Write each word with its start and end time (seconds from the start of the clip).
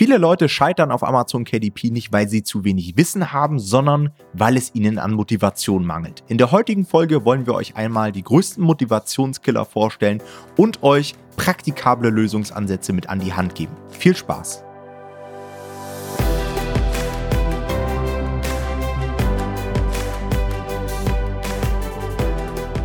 Viele 0.00 0.16
Leute 0.16 0.48
scheitern 0.48 0.92
auf 0.92 1.02
Amazon 1.02 1.44
KDP 1.44 1.90
nicht, 1.90 2.10
weil 2.10 2.26
sie 2.26 2.42
zu 2.42 2.64
wenig 2.64 2.96
Wissen 2.96 3.34
haben, 3.34 3.58
sondern 3.58 4.14
weil 4.32 4.56
es 4.56 4.74
ihnen 4.74 4.98
an 4.98 5.12
Motivation 5.12 5.84
mangelt. 5.84 6.24
In 6.26 6.38
der 6.38 6.52
heutigen 6.52 6.86
Folge 6.86 7.26
wollen 7.26 7.44
wir 7.44 7.52
euch 7.52 7.76
einmal 7.76 8.10
die 8.10 8.22
größten 8.22 8.64
Motivationskiller 8.64 9.66
vorstellen 9.66 10.22
und 10.56 10.82
euch 10.82 11.16
praktikable 11.36 12.08
Lösungsansätze 12.08 12.94
mit 12.94 13.10
an 13.10 13.20
die 13.20 13.34
Hand 13.34 13.54
geben. 13.54 13.76
Viel 13.90 14.16
Spaß! 14.16 14.64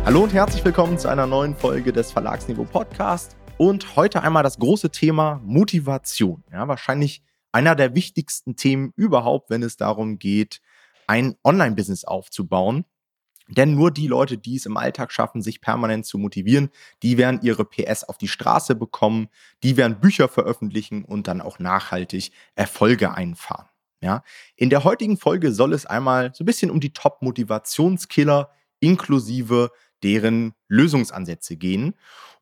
Hallo 0.04 0.22
und 0.22 0.34
herzlich 0.34 0.62
willkommen 0.62 0.98
zu 0.98 1.08
einer 1.08 1.26
neuen 1.26 1.56
Folge 1.56 1.94
des 1.94 2.12
Verlagsniveau 2.12 2.64
Podcast. 2.64 3.36
Und 3.58 3.96
heute 3.96 4.22
einmal 4.22 4.42
das 4.42 4.58
große 4.58 4.90
Thema 4.90 5.40
Motivation. 5.42 6.44
Ja, 6.52 6.68
wahrscheinlich 6.68 7.22
einer 7.52 7.74
der 7.74 7.94
wichtigsten 7.94 8.54
Themen 8.54 8.92
überhaupt, 8.96 9.48
wenn 9.48 9.62
es 9.62 9.78
darum 9.78 10.18
geht, 10.18 10.60
ein 11.06 11.36
Online-Business 11.42 12.04
aufzubauen. 12.04 12.84
Denn 13.48 13.74
nur 13.74 13.92
die 13.92 14.08
Leute, 14.08 14.36
die 14.36 14.56
es 14.56 14.66
im 14.66 14.76
Alltag 14.76 15.10
schaffen, 15.10 15.40
sich 15.40 15.62
permanent 15.62 16.04
zu 16.04 16.18
motivieren, 16.18 16.68
die 17.02 17.16
werden 17.16 17.40
ihre 17.42 17.64
PS 17.64 18.04
auf 18.04 18.18
die 18.18 18.28
Straße 18.28 18.74
bekommen, 18.74 19.28
die 19.62 19.78
werden 19.78 20.00
Bücher 20.00 20.28
veröffentlichen 20.28 21.04
und 21.04 21.26
dann 21.26 21.40
auch 21.40 21.58
nachhaltig 21.58 22.32
Erfolge 22.56 23.14
einfahren. 23.14 23.68
Ja, 24.02 24.22
in 24.56 24.68
der 24.68 24.84
heutigen 24.84 25.16
Folge 25.16 25.52
soll 25.52 25.72
es 25.72 25.86
einmal 25.86 26.34
so 26.34 26.44
ein 26.44 26.46
bisschen 26.46 26.70
um 26.70 26.80
die 26.80 26.92
Top-Motivationskiller 26.92 28.50
inklusive 28.80 29.70
deren 30.02 30.52
Lösungsansätze 30.68 31.56
gehen. 31.56 31.94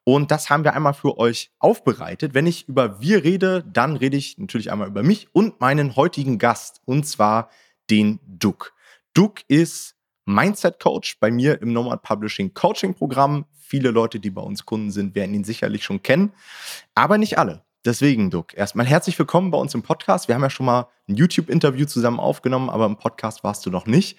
Und 0.05 0.31
das 0.31 0.51
haben 0.51 0.65
wir 0.65 0.75
einmal 0.75 0.95
für 0.95 1.17
euch 1.19 1.51
aufbereitet. 1.59 2.35
Wenn 2.35 2.47
ich 2.47 2.69
über 2.69 3.01
wir 3.01 3.25
rede, 3.25 3.65
dann 3.73 3.97
rede 3.97 4.19
ich 4.19 4.37
natürlich 4.39 4.71
einmal 4.71 4.89
über 4.89 5.03
mich 5.03 5.29
und 5.33 5.61
meinen 5.61 5.97
heutigen 5.97 6.39
Gast, 6.39 6.83
und 6.85 7.07
zwar 7.07 7.49
den 7.91 8.21
Duck. 8.27 8.75
Duck 9.15 9.41
ist 9.49 9.97
Mindset 10.27 10.79
Coach 10.79 11.19
bei 11.21 11.31
mir 11.31 11.61
im 11.63 11.73
Nomad 11.73 12.03
Publishing 12.03 12.53
Coaching 12.55 12.95
Programm. 12.95 13.47
Viele 13.53 13.91
Leute, 13.91 14.21
die 14.21 14.31
bei 14.31 14.43
uns 14.43 14.67
Kunden 14.67 14.91
sind, 14.91 15.15
werden 15.15 15.35
ihn 15.35 15.45
sicherlich 15.45 15.85
schon 15.85 16.03
kennen, 16.03 16.33
aber 16.95 17.19
nicht 17.19 17.39
alle. 17.39 17.65
Deswegen, 17.85 18.31
Duck, 18.31 18.55
erstmal 18.55 18.87
herzlich 18.87 19.19
willkommen 19.19 19.51
bei 19.51 19.59
uns 19.59 19.75
im 19.75 19.83
Podcast. 19.83 20.29
Wir 20.29 20.35
haben 20.35 20.43
ja 20.43 20.49
schon 20.49 20.65
mal 20.67 20.89
ein 21.07 21.17
YouTube-Interview 21.17 21.85
zusammen 21.85 22.19
aufgenommen, 22.19 22.71
aber 22.71 22.87
im 22.87 22.97
Podcast 22.97 23.45
warst 23.45 23.67
du 23.67 23.71
noch 23.71 23.87
nicht. 23.87 24.19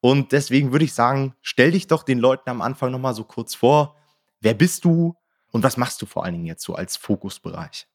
Und 0.00 0.32
deswegen 0.32 0.72
würde 0.72 0.86
ich 0.86 0.94
sagen, 0.94 1.34
stell 1.42 1.72
dich 1.72 1.86
doch 1.86 2.02
den 2.02 2.18
Leuten 2.18 2.48
am 2.48 2.62
Anfang 2.62 2.90
nochmal 2.90 3.14
so 3.14 3.24
kurz 3.24 3.54
vor. 3.54 3.96
Wer 4.40 4.54
bist 4.54 4.84
du 4.84 5.16
und 5.54 5.62
was 5.62 5.76
machst 5.76 6.02
du 6.02 6.06
vor 6.06 6.24
allen 6.24 6.34
Dingen 6.34 6.46
jetzt 6.46 6.64
so 6.64 6.74
als 6.74 6.96
Fokusbereich? 6.96 7.86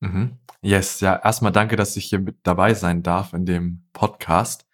Mhm. 0.00 0.38
Yes, 0.60 0.98
ja, 0.98 1.14
erstmal 1.14 1.52
danke, 1.52 1.76
dass 1.76 1.96
ich 1.96 2.06
hier 2.06 2.18
mit 2.18 2.38
dabei 2.42 2.74
sein 2.74 3.04
darf 3.04 3.32
in 3.32 3.46
dem 3.46 3.84
Podcast. 3.92 4.66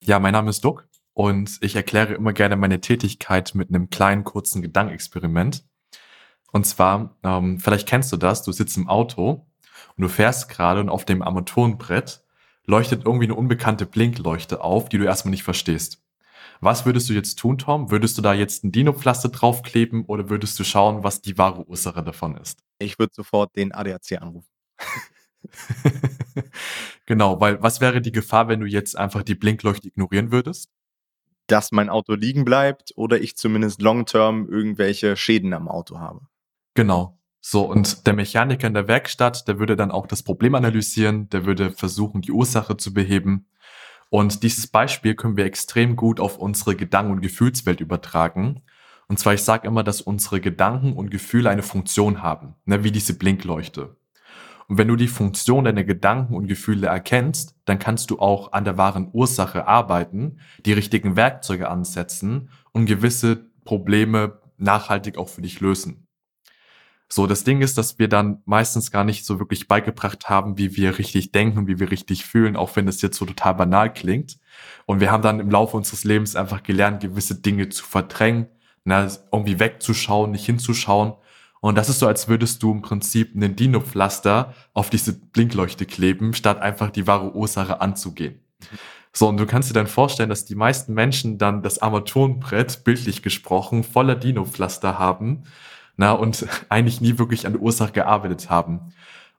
Ja, 0.00 0.20
mein 0.20 0.34
Name 0.34 0.50
ist 0.50 0.64
Duck 0.64 0.86
und 1.14 1.58
ich 1.62 1.74
erkläre 1.74 2.14
immer 2.14 2.32
gerne 2.32 2.54
meine 2.54 2.80
Tätigkeit 2.80 3.56
mit 3.56 3.70
einem 3.70 3.90
kleinen, 3.90 4.22
kurzen 4.22 4.62
Gedankenexperiment. 4.62 5.64
Und 6.52 6.64
zwar, 6.64 7.16
ähm, 7.24 7.58
vielleicht 7.58 7.88
kennst 7.88 8.12
du 8.12 8.16
das, 8.16 8.44
du 8.44 8.52
sitzt 8.52 8.76
im 8.76 8.88
Auto 8.88 9.48
und 9.96 10.02
du 10.02 10.08
fährst 10.08 10.48
gerade 10.48 10.80
und 10.80 10.90
auf 10.90 11.04
dem 11.04 11.22
Armaturenbrett 11.22 12.22
leuchtet 12.66 13.04
irgendwie 13.04 13.26
eine 13.26 13.34
unbekannte 13.34 13.84
Blinkleuchte 13.84 14.62
auf, 14.62 14.88
die 14.88 14.98
du 14.98 15.06
erstmal 15.06 15.32
nicht 15.32 15.42
verstehst. 15.42 16.00
Was 16.60 16.84
würdest 16.84 17.08
du 17.08 17.14
jetzt 17.14 17.38
tun, 17.38 17.56
Tom? 17.56 17.90
Würdest 17.90 18.18
du 18.18 18.22
da 18.22 18.34
jetzt 18.34 18.64
ein 18.64 18.72
Dino-Pflaster 18.72 19.30
draufkleben 19.30 20.04
oder 20.04 20.28
würdest 20.28 20.58
du 20.58 20.64
schauen, 20.64 21.02
was 21.02 21.22
die 21.22 21.38
wahre 21.38 21.66
Ursache 21.66 22.02
davon 22.04 22.36
ist? 22.36 22.62
Ich 22.78 22.98
würde 22.98 23.14
sofort 23.14 23.56
den 23.56 23.72
ADAC 23.72 24.20
anrufen. 24.20 24.50
genau, 27.06 27.40
weil 27.40 27.62
was 27.62 27.80
wäre 27.80 28.02
die 28.02 28.12
Gefahr, 28.12 28.48
wenn 28.48 28.60
du 28.60 28.66
jetzt 28.66 28.96
einfach 28.96 29.22
die 29.22 29.34
Blinkleuchte 29.34 29.88
ignorieren 29.88 30.32
würdest? 30.32 30.70
Dass 31.46 31.72
mein 31.72 31.88
Auto 31.88 32.12
liegen 32.12 32.44
bleibt 32.44 32.92
oder 32.94 33.20
ich 33.20 33.36
zumindest 33.36 33.80
long-term 33.80 34.46
irgendwelche 34.46 35.16
Schäden 35.16 35.54
am 35.54 35.66
Auto 35.66 35.98
habe. 35.98 36.26
Genau. 36.74 37.18
So, 37.40 37.64
und 37.64 38.06
der 38.06 38.12
Mechaniker 38.12 38.66
in 38.66 38.74
der 38.74 38.86
Werkstatt, 38.86 39.48
der 39.48 39.58
würde 39.58 39.74
dann 39.74 39.90
auch 39.90 40.06
das 40.06 40.22
Problem 40.22 40.54
analysieren, 40.54 41.30
der 41.30 41.46
würde 41.46 41.70
versuchen, 41.70 42.20
die 42.20 42.32
Ursache 42.32 42.76
zu 42.76 42.92
beheben 42.92 43.46
und 44.10 44.42
dieses 44.42 44.66
Beispiel 44.66 45.14
können 45.14 45.36
wir 45.36 45.44
extrem 45.44 45.96
gut 45.96 46.18
auf 46.20 46.36
unsere 46.36 46.74
Gedanken- 46.74 47.12
und 47.12 47.20
Gefühlswelt 47.20 47.80
übertragen. 47.80 48.62
Und 49.06 49.18
zwar, 49.18 49.34
ich 49.34 49.42
sage 49.42 49.66
immer, 49.66 49.84
dass 49.84 50.00
unsere 50.00 50.40
Gedanken 50.40 50.92
und 50.92 51.10
Gefühle 51.10 51.48
eine 51.48 51.62
Funktion 51.62 52.22
haben, 52.22 52.54
ne, 52.64 52.84
wie 52.84 52.90
diese 52.90 53.16
Blinkleuchte. 53.16 53.96
Und 54.66 54.78
wenn 54.78 54.88
du 54.88 54.96
die 54.96 55.08
Funktion 55.08 55.64
deiner 55.64 55.84
Gedanken 55.84 56.34
und 56.34 56.46
Gefühle 56.46 56.88
erkennst, 56.88 57.56
dann 57.64 57.78
kannst 57.78 58.10
du 58.10 58.18
auch 58.18 58.52
an 58.52 58.64
der 58.64 58.76
wahren 58.76 59.10
Ursache 59.12 59.66
arbeiten, 59.66 60.38
die 60.64 60.72
richtigen 60.72 61.16
Werkzeuge 61.16 61.68
ansetzen 61.68 62.50
und 62.72 62.86
gewisse 62.86 63.50
Probleme 63.64 64.40
nachhaltig 64.58 65.18
auch 65.18 65.28
für 65.28 65.42
dich 65.42 65.60
lösen. 65.60 66.06
So, 67.12 67.26
das 67.26 67.42
Ding 67.42 67.60
ist, 67.60 67.76
dass 67.76 67.98
wir 67.98 68.06
dann 68.06 68.40
meistens 68.44 68.92
gar 68.92 69.02
nicht 69.02 69.26
so 69.26 69.40
wirklich 69.40 69.66
beigebracht 69.66 70.28
haben, 70.28 70.58
wie 70.58 70.76
wir 70.76 70.96
richtig 70.96 71.32
denken, 71.32 71.66
wie 71.66 71.80
wir 71.80 71.90
richtig 71.90 72.24
fühlen, 72.24 72.54
auch 72.54 72.76
wenn 72.76 72.86
das 72.86 73.02
jetzt 73.02 73.18
so 73.18 73.24
total 73.24 73.54
banal 73.56 73.92
klingt. 73.92 74.38
Und 74.86 75.00
wir 75.00 75.10
haben 75.10 75.22
dann 75.22 75.40
im 75.40 75.50
Laufe 75.50 75.76
unseres 75.76 76.04
Lebens 76.04 76.36
einfach 76.36 76.62
gelernt, 76.62 77.02
gewisse 77.02 77.34
Dinge 77.34 77.68
zu 77.68 77.84
verdrängen, 77.84 78.46
na, 78.84 79.08
irgendwie 79.32 79.58
wegzuschauen, 79.58 80.30
nicht 80.30 80.46
hinzuschauen. 80.46 81.14
Und 81.60 81.74
das 81.74 81.88
ist 81.88 81.98
so, 81.98 82.06
als 82.06 82.28
würdest 82.28 82.62
du 82.62 82.70
im 82.70 82.80
Prinzip 82.80 83.34
einen 83.34 83.56
Dino-Pflaster 83.56 84.54
auf 84.72 84.88
diese 84.88 85.12
Blinkleuchte 85.12 85.86
kleben, 85.86 86.32
statt 86.32 86.60
einfach 86.60 86.90
die 86.90 87.08
wahre 87.08 87.34
Ursache 87.34 87.80
anzugehen. 87.80 88.38
So, 89.12 89.28
und 89.28 89.36
du 89.36 89.46
kannst 89.46 89.68
dir 89.68 89.74
dann 89.74 89.88
vorstellen, 89.88 90.28
dass 90.28 90.44
die 90.44 90.54
meisten 90.54 90.94
Menschen 90.94 91.38
dann 91.38 91.64
das 91.64 91.82
Armaturenbrett, 91.82 92.84
bildlich 92.84 93.22
gesprochen, 93.22 93.82
voller 93.82 94.14
Dino-Pflaster 94.14 95.00
haben 95.00 95.42
na, 96.00 96.12
und 96.12 96.46
eigentlich 96.70 97.02
nie 97.02 97.18
wirklich 97.18 97.46
an 97.46 97.52
der 97.52 97.62
Ursache 97.62 97.92
gearbeitet 97.92 98.48
haben. 98.48 98.92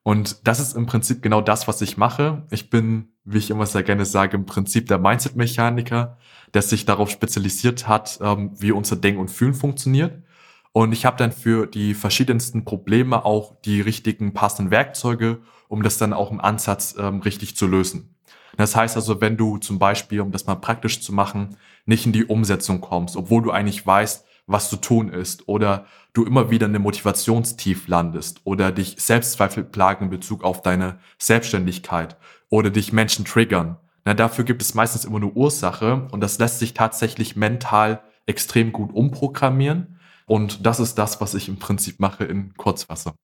Und 0.03 0.47
das 0.47 0.59
ist 0.59 0.75
im 0.75 0.85
Prinzip 0.85 1.21
genau 1.21 1.41
das, 1.41 1.67
was 1.67 1.81
ich 1.81 1.97
mache. 1.97 2.43
Ich 2.51 2.69
bin, 2.69 3.09
wie 3.23 3.39
ich 3.39 3.49
immer 3.49 3.65
sehr 3.65 3.83
gerne 3.83 4.05
sage, 4.05 4.37
im 4.37 4.45
Prinzip 4.45 4.87
der 4.87 4.99
Mindset-Mechaniker, 4.99 6.17
der 6.53 6.61
sich 6.61 6.85
darauf 6.85 7.09
spezialisiert 7.09 7.87
hat, 7.87 8.19
ähm, 8.21 8.51
wie 8.59 8.71
unser 8.71 8.95
Denken 8.95 9.21
und 9.21 9.31
Fühlen 9.31 9.55
funktioniert. 9.55 10.23
Und 10.71 10.91
ich 10.91 11.05
habe 11.05 11.17
dann 11.17 11.31
für 11.31 11.65
die 11.65 11.95
verschiedensten 11.95 12.63
Probleme 12.63 13.25
auch 13.25 13.59
die 13.61 13.81
richtigen 13.81 14.33
passenden 14.33 14.71
Werkzeuge, 14.71 15.39
um 15.67 15.81
das 15.83 15.97
dann 15.97 16.13
auch 16.13 16.31
im 16.31 16.39
Ansatz 16.39 16.95
ähm, 16.97 17.21
richtig 17.21 17.57
zu 17.57 17.67
lösen. 17.67 18.15
Das 18.57 18.75
heißt 18.75 18.95
also, 18.95 19.19
wenn 19.19 19.35
du 19.35 19.57
zum 19.57 19.79
Beispiel, 19.79 20.21
um 20.21 20.31
das 20.31 20.45
mal 20.45 20.55
praktisch 20.55 21.01
zu 21.01 21.11
machen, 21.11 21.57
nicht 21.85 22.05
in 22.05 22.11
die 22.11 22.25
Umsetzung 22.25 22.81
kommst, 22.81 23.17
obwohl 23.17 23.41
du 23.41 23.51
eigentlich 23.51 23.85
weißt, 23.85 24.25
was 24.47 24.69
zu 24.69 24.77
tun 24.77 25.09
ist 25.09 25.47
oder 25.47 25.85
du 26.13 26.25
immer 26.25 26.51
wieder 26.51 26.65
in 26.65 26.75
einem 26.75 26.83
Motivationstief 26.83 27.87
landest 27.87 28.41
oder 28.43 28.71
dich 28.71 28.95
Selbstzweifel 28.99 29.63
plagen 29.63 30.05
in 30.05 30.09
Bezug 30.09 30.43
auf 30.43 30.61
deine 30.61 30.99
Selbstständigkeit 31.17 32.17
oder 32.49 32.69
dich 32.69 32.91
Menschen 32.91 33.25
triggern. 33.25 33.77
Na, 34.03 34.13
dafür 34.13 34.43
gibt 34.43 34.61
es 34.61 34.73
meistens 34.73 35.05
immer 35.05 35.17
eine 35.17 35.27
Ursache 35.27 36.07
und 36.11 36.21
das 36.21 36.39
lässt 36.39 36.59
sich 36.59 36.73
tatsächlich 36.73 37.35
mental 37.35 38.03
extrem 38.25 38.71
gut 38.71 38.93
umprogrammieren. 38.93 39.99
Und 40.25 40.65
das 40.65 40.79
ist 40.79 40.95
das, 40.95 41.21
was 41.21 41.33
ich 41.33 41.47
im 41.49 41.59
Prinzip 41.59 41.99
mache 41.99 42.25
in 42.25 42.53
Kurzwasser. 42.55 43.15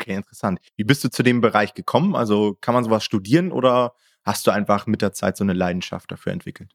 Okay, 0.00 0.16
interessant. 0.16 0.58
Wie 0.76 0.84
bist 0.84 1.04
du 1.04 1.10
zu 1.10 1.22
dem 1.22 1.40
Bereich 1.40 1.74
gekommen? 1.74 2.16
Also 2.16 2.56
kann 2.60 2.74
man 2.74 2.84
sowas 2.84 3.04
studieren 3.04 3.52
oder 3.52 3.94
hast 4.24 4.46
du 4.46 4.50
einfach 4.50 4.86
mit 4.86 5.02
der 5.02 5.12
Zeit 5.12 5.36
so 5.36 5.44
eine 5.44 5.52
Leidenschaft 5.52 6.10
dafür 6.10 6.32
entwickelt? 6.32 6.72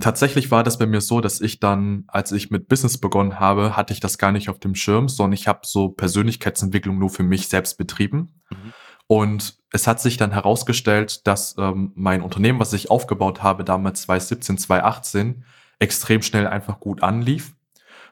Tatsächlich 0.00 0.50
war 0.50 0.64
das 0.64 0.78
bei 0.78 0.86
mir 0.86 1.00
so, 1.00 1.20
dass 1.20 1.40
ich 1.40 1.60
dann, 1.60 2.04
als 2.08 2.32
ich 2.32 2.50
mit 2.50 2.66
Business 2.66 2.98
begonnen 2.98 3.38
habe, 3.38 3.76
hatte 3.76 3.92
ich 3.92 4.00
das 4.00 4.18
gar 4.18 4.32
nicht 4.32 4.48
auf 4.48 4.58
dem 4.58 4.74
Schirm, 4.74 5.08
sondern 5.08 5.34
ich 5.34 5.46
habe 5.46 5.60
so 5.62 5.88
Persönlichkeitsentwicklung 5.88 6.98
nur 6.98 7.10
für 7.10 7.22
mich 7.22 7.48
selbst 7.48 7.78
betrieben. 7.78 8.40
Mhm. 8.50 8.72
Und 9.06 9.58
es 9.70 9.86
hat 9.86 10.00
sich 10.00 10.16
dann 10.16 10.32
herausgestellt, 10.32 11.26
dass 11.28 11.54
ähm, 11.58 11.92
mein 11.94 12.22
Unternehmen, 12.22 12.58
was 12.58 12.72
ich 12.72 12.90
aufgebaut 12.90 13.42
habe, 13.42 13.62
damals 13.62 14.02
2017, 14.02 14.58
2018, 14.58 15.44
extrem 15.78 16.22
schnell 16.22 16.48
einfach 16.48 16.80
gut 16.80 17.02
anlief. 17.04 17.54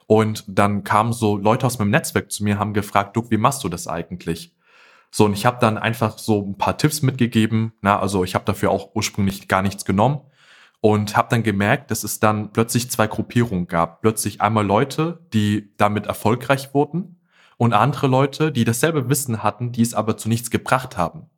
Und 0.06 0.44
dann 0.46 0.85
kamen 0.85 1.12
so 1.12 1.37
Leute 1.37 1.67
aus 1.67 1.78
meinem 1.81 1.90
Netzwerk 1.90 2.31
zu 2.31 2.44
mir, 2.44 2.58
haben 2.61 2.75
gefragt, 2.75 3.17
Duck, 3.17 3.31
wie 3.31 3.38
machst 3.38 3.64
du 3.64 3.69
das 3.69 3.88
eigentlich? 3.88 4.55
So, 5.11 5.25
und 5.25 5.32
ich 5.32 5.46
habe 5.46 5.58
dann 5.61 5.78
einfach 5.78 6.19
so 6.19 6.43
ein 6.46 6.58
paar 6.58 6.78
Tipps 6.78 7.02
mitgegeben. 7.02 7.73
Na, 7.81 7.99
also 7.99 8.23
ich 8.23 8.35
habe 8.37 8.44
dafür 8.44 8.70
auch 8.70 8.94
ursprünglich 8.94 9.49
gar 9.49 9.62
nichts 9.62 9.85
genommen 9.85 10.20
und 10.82 11.17
habe 11.17 11.29
dann 11.31 11.44
gemerkt, 11.44 11.93
dass 11.93 12.02
es 12.02 12.19
dann 12.19 12.52
plötzlich 12.52 12.90
zwei 12.90 13.06
Gruppierungen 13.06 13.69
gab. 13.69 14.02
Plötzlich 14.02 14.40
einmal 14.40 14.67
Leute, 14.67 15.25
die 15.32 15.70
damit 15.76 16.06
erfolgreich 16.06 16.75
wurden 16.75 17.20
und 17.56 17.73
andere 17.73 18.08
Leute, 18.08 18.50
die 18.50 18.64
dasselbe 18.64 19.08
Wissen 19.08 19.44
hatten, 19.44 19.70
die 19.70 19.82
es 19.82 19.94
aber 19.94 20.17
zu 20.17 20.29
nichts 20.29 20.50
gebracht 20.50 20.96
haben. 20.96 21.31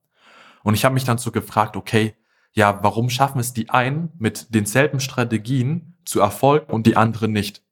Und 0.63 0.73
ich 0.73 0.87
habe 0.87 0.95
mich 0.95 1.05
dann 1.05 1.19
so 1.19 1.31
gefragt, 1.31 1.77
okay, 1.77 2.15
ja, 2.53 2.83
warum 2.83 3.11
schaffen 3.11 3.39
es 3.39 3.53
die 3.53 3.69
einen 3.69 4.11
mit 4.19 4.55
denselben 4.55 4.99
Strategien 4.99 5.95
zu 6.07 6.21
Erfolg 6.21 6.73
und 6.73 6.87
die 6.87 6.97
anderen 6.97 7.31
nicht? 7.33 7.63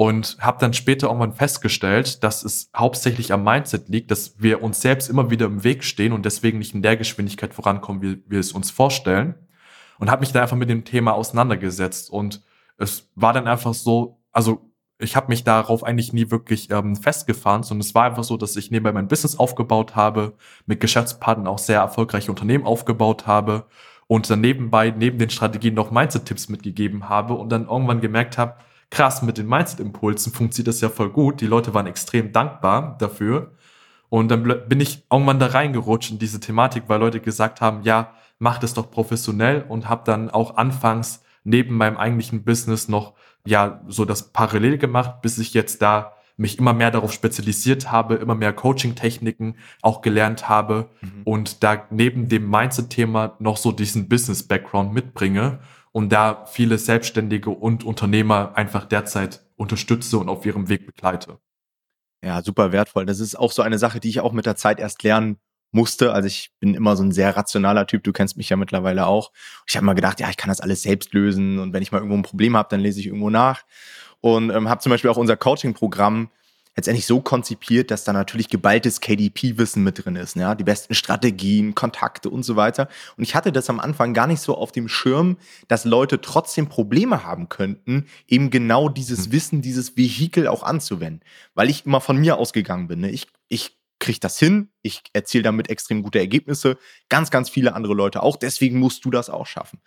und 0.00 0.38
habe 0.40 0.56
dann 0.58 0.72
später 0.72 1.08
irgendwann 1.08 1.34
festgestellt, 1.34 2.24
dass 2.24 2.42
es 2.42 2.70
hauptsächlich 2.74 3.34
am 3.34 3.44
Mindset 3.44 3.90
liegt, 3.90 4.10
dass 4.10 4.32
wir 4.38 4.62
uns 4.62 4.80
selbst 4.80 5.10
immer 5.10 5.30
wieder 5.30 5.44
im 5.44 5.62
Weg 5.62 5.84
stehen 5.84 6.14
und 6.14 6.24
deswegen 6.24 6.56
nicht 6.56 6.74
in 6.74 6.80
der 6.80 6.96
Geschwindigkeit 6.96 7.52
vorankommen, 7.52 8.00
wie 8.00 8.22
wir 8.26 8.40
es 8.40 8.52
uns 8.52 8.70
vorstellen. 8.70 9.34
Und 10.00 10.10
habe 10.10 10.20
mich 10.20 10.32
da 10.32 10.42
einfach 10.42 10.56
mit 10.56 10.70
dem 10.70 10.84
Thema 10.84 11.12
auseinandergesetzt 11.12 12.10
und 12.10 12.42
es 12.78 13.10
war 13.14 13.34
dann 13.34 13.46
einfach 13.46 13.74
so, 13.74 14.18
also 14.32 14.72
ich 14.98 15.14
habe 15.14 15.28
mich 15.28 15.44
darauf 15.44 15.84
eigentlich 15.84 16.12
nie 16.12 16.30
wirklich 16.30 16.70
ähm, 16.70 16.96
festgefahren, 16.96 17.62
sondern 17.62 17.82
es 17.82 17.94
war 17.94 18.04
einfach 18.04 18.24
so, 18.24 18.36
dass 18.36 18.56
ich 18.56 18.70
nebenbei 18.70 18.92
mein 18.92 19.08
Business 19.08 19.38
aufgebaut 19.38 19.96
habe, 19.96 20.32
mit 20.66 20.80
Geschäftspartnern 20.80 21.46
auch 21.46 21.58
sehr 21.58 21.80
erfolgreiche 21.80 22.30
Unternehmen 22.30 22.64
aufgebaut 22.64 23.26
habe 23.26 23.66
und 24.06 24.28
dann 24.30 24.40
nebenbei 24.40 24.90
neben 24.90 25.18
den 25.18 25.30
Strategien 25.30 25.74
noch 25.74 25.90
Mindset-Tipps 25.90 26.48
mitgegeben 26.48 27.08
habe 27.10 27.34
und 27.34 27.50
dann 27.50 27.68
irgendwann 27.68 28.00
gemerkt 28.00 28.38
habe, 28.38 28.56
krass, 28.90 29.22
mit 29.22 29.38
den 29.38 29.46
Mindset-Impulsen 29.48 30.32
funktioniert 30.32 30.68
das 30.68 30.80
ja 30.80 30.88
voll 30.88 31.10
gut. 31.10 31.40
Die 31.42 31.46
Leute 31.46 31.74
waren 31.74 31.86
extrem 31.86 32.32
dankbar 32.32 32.96
dafür. 32.98 33.52
Und 34.08 34.28
dann 34.30 34.42
bin 34.42 34.80
ich 34.80 35.04
irgendwann 35.10 35.38
da 35.38 35.46
reingerutscht 35.46 36.10
in 36.10 36.18
diese 36.18 36.40
Thematik, 36.40 36.84
weil 36.88 36.98
Leute 36.98 37.20
gesagt 37.20 37.60
haben, 37.60 37.82
ja, 37.84 38.14
mach 38.40 38.58
das 38.58 38.74
doch 38.74 38.90
professionell 38.90 39.62
und 39.68 39.88
habe 39.88 40.02
dann 40.04 40.30
auch 40.30 40.56
anfangs 40.56 41.22
neben 41.44 41.76
meinem 41.76 41.96
eigentlichen 41.96 42.42
Business 42.42 42.88
noch 42.88 43.14
ja 43.46 43.82
so 43.86 44.04
das 44.04 44.32
parallel 44.32 44.78
gemacht, 44.78 45.22
bis 45.22 45.38
ich 45.38 45.54
jetzt 45.54 45.80
da 45.82 46.16
mich 46.36 46.58
immer 46.58 46.72
mehr 46.72 46.90
darauf 46.90 47.12
spezialisiert 47.12 47.92
habe, 47.92 48.14
immer 48.14 48.34
mehr 48.34 48.54
Coaching-Techniken 48.54 49.56
auch 49.82 50.00
gelernt 50.00 50.48
habe 50.48 50.88
mhm. 51.02 51.22
und 51.24 51.62
da 51.62 51.86
neben 51.90 52.28
dem 52.28 52.48
Mindset-Thema 52.48 53.36
noch 53.38 53.58
so 53.58 53.72
diesen 53.72 54.08
Business-Background 54.08 54.94
mitbringe 54.94 55.60
und 55.92 56.10
da 56.10 56.46
viele 56.46 56.78
Selbstständige 56.78 57.50
und 57.50 57.84
Unternehmer 57.84 58.52
einfach 58.54 58.86
derzeit 58.86 59.44
unterstütze 59.56 60.16
und 60.16 60.30
auf 60.30 60.46
ihrem 60.46 60.70
Weg 60.70 60.86
begleite. 60.86 61.38
Ja, 62.24 62.42
super 62.42 62.72
wertvoll. 62.72 63.04
Das 63.04 63.20
ist 63.20 63.38
auch 63.38 63.52
so 63.52 63.60
eine 63.60 63.78
Sache, 63.78 64.00
die 64.00 64.08
ich 64.08 64.20
auch 64.20 64.32
mit 64.32 64.46
der 64.46 64.56
Zeit 64.56 64.78
erst 64.78 65.02
lernen 65.02 65.38
musste. 65.72 66.12
Also 66.12 66.26
ich 66.26 66.50
bin 66.60 66.74
immer 66.74 66.96
so 66.96 67.02
ein 67.02 67.12
sehr 67.12 67.36
rationaler 67.36 67.86
Typ, 67.86 68.04
du 68.04 68.12
kennst 68.12 68.36
mich 68.36 68.48
ja 68.48 68.56
mittlerweile 68.56 69.06
auch. 69.06 69.32
Ich 69.66 69.76
habe 69.76 69.86
mal 69.86 69.94
gedacht, 69.94 70.20
ja, 70.20 70.28
ich 70.30 70.36
kann 70.36 70.48
das 70.48 70.60
alles 70.60 70.82
selbst 70.82 71.12
lösen 71.12 71.58
und 71.58 71.72
wenn 71.72 71.82
ich 71.82 71.92
mal 71.92 71.98
irgendwo 71.98 72.16
ein 72.16 72.22
Problem 72.22 72.56
habe, 72.56 72.68
dann 72.70 72.80
lese 72.80 73.00
ich 73.00 73.06
irgendwo 73.06 73.30
nach. 73.30 73.62
Und 74.20 74.50
ähm, 74.50 74.68
habe 74.68 74.80
zum 74.80 74.90
Beispiel 74.90 75.10
auch 75.10 75.16
unser 75.16 75.36
Coaching-Programm 75.36 76.28
letztendlich 76.76 77.06
so 77.06 77.20
konzipiert, 77.20 77.90
dass 77.90 78.04
da 78.04 78.12
natürlich 78.12 78.48
geballtes 78.48 79.00
KDP-Wissen 79.00 79.82
mit 79.82 80.04
drin 80.04 80.16
ist, 80.16 80.36
ja, 80.36 80.54
die 80.54 80.64
besten 80.64 80.94
Strategien, 80.94 81.74
Kontakte 81.74 82.30
und 82.30 82.42
so 82.44 82.56
weiter. 82.56 82.88
Und 83.16 83.24
ich 83.24 83.34
hatte 83.34 83.52
das 83.52 83.68
am 83.68 83.80
Anfang 83.80 84.14
gar 84.14 84.26
nicht 84.26 84.40
so 84.40 84.56
auf 84.56 84.72
dem 84.72 84.88
Schirm, 84.88 85.36
dass 85.68 85.84
Leute 85.84 86.20
trotzdem 86.20 86.68
Probleme 86.68 87.24
haben 87.24 87.48
könnten, 87.48 88.06
eben 88.28 88.50
genau 88.50 88.88
dieses 88.88 89.28
mhm. 89.28 89.32
Wissen, 89.32 89.62
dieses 89.62 89.96
Vehikel 89.96 90.46
auch 90.46 90.62
anzuwenden, 90.62 91.22
weil 91.54 91.70
ich 91.70 91.86
immer 91.86 92.00
von 92.00 92.16
mir 92.18 92.38
ausgegangen 92.38 92.86
bin. 92.86 93.00
Ne? 93.00 93.10
Ich, 93.10 93.26
ich 93.48 93.79
kriege 94.10 94.20
das 94.20 94.38
hin, 94.38 94.70
ich 94.82 95.02
erziele 95.12 95.42
damit 95.42 95.70
extrem 95.70 96.02
gute 96.02 96.18
Ergebnisse, 96.18 96.78
ganz, 97.08 97.30
ganz 97.30 97.48
viele 97.48 97.74
andere 97.74 97.94
Leute 97.94 98.22
auch, 98.22 98.36
deswegen 98.36 98.78
musst 98.78 99.04
du 99.04 99.10
das 99.10 99.30
auch 99.30 99.46
schaffen. 99.46 99.80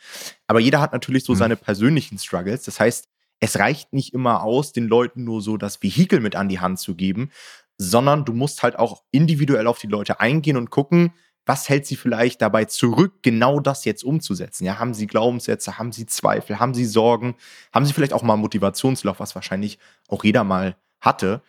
Aber 0.48 0.60
jeder 0.60 0.80
hat 0.82 0.94
natürlich 0.94 1.24
so 1.24 1.34
mhm. 1.34 1.38
seine 1.38 1.56
persönlichen 1.56 2.18
Struggles. 2.18 2.64
Das 2.64 2.80
heißt, 2.80 3.08
es 3.40 3.60
reicht 3.60 3.92
nicht 3.92 4.14
immer 4.14 4.44
aus, 4.44 4.72
den 4.72 4.88
Leuten 4.88 5.26
nur 5.26 5.42
so 5.42 5.58
das 5.58 5.84
Vehikel 5.84 6.22
mit 6.22 6.36
an 6.36 6.48
die 6.48 6.60
Hand 6.60 6.80
zu 6.80 6.96
geben, 6.96 7.32
sondern 7.78 8.24
du 8.24 8.34
musst 8.34 8.64
halt 8.64 8.80
auch 8.80 9.04
individuell 9.12 9.68
auf 9.68 9.80
die 9.80 9.88
Leute 9.88 10.20
eingehen 10.20 10.58
und 10.58 10.70
gucken, 10.70 11.14
was 11.46 11.68
hält 11.68 11.86
sie 11.86 11.98
vielleicht 11.98 12.42
dabei 12.42 12.66
zurück, 12.66 13.16
genau 13.22 13.60
das 13.60 13.84
jetzt 13.84 14.04
umzusetzen? 14.04 14.64
Ja, 14.64 14.80
haben 14.80 14.94
sie 14.94 15.08
Glaubenssätze, 15.08 15.78
haben 15.78 15.92
sie 15.92 16.06
Zweifel, 16.06 16.60
haben 16.60 16.74
sie 16.74 16.86
Sorgen, 16.86 17.36
haben 17.74 17.86
sie 17.86 17.92
vielleicht 17.92 18.14
auch 18.14 18.24
mal 18.24 18.38
Motivationslauf, 18.38 19.20
was 19.20 19.36
wahrscheinlich 19.36 19.78
auch 20.08 20.24
jeder 20.24 20.46
mal 20.46 20.78
hatte. 21.02 21.42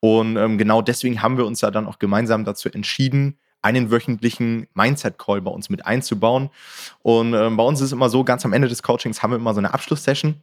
Und 0.00 0.36
ähm, 0.36 0.58
genau 0.58 0.82
deswegen 0.82 1.22
haben 1.22 1.36
wir 1.36 1.46
uns 1.46 1.60
ja 1.60 1.70
dann 1.70 1.86
auch 1.86 1.98
gemeinsam 1.98 2.44
dazu 2.44 2.68
entschieden, 2.68 3.38
einen 3.62 3.90
wöchentlichen 3.90 4.68
Mindset-Call 4.74 5.42
bei 5.42 5.50
uns 5.50 5.68
mit 5.68 5.84
einzubauen. 5.84 6.50
Und 7.00 7.34
ähm, 7.34 7.56
bei 7.56 7.64
uns 7.64 7.80
ist 7.80 7.86
es 7.86 7.92
immer 7.92 8.08
so, 8.08 8.24
ganz 8.24 8.44
am 8.44 8.52
Ende 8.52 8.68
des 8.68 8.82
Coachings 8.82 9.22
haben 9.22 9.32
wir 9.32 9.36
immer 9.36 9.54
so 9.54 9.58
eine 9.58 9.74
Abschlusssession. 9.74 10.42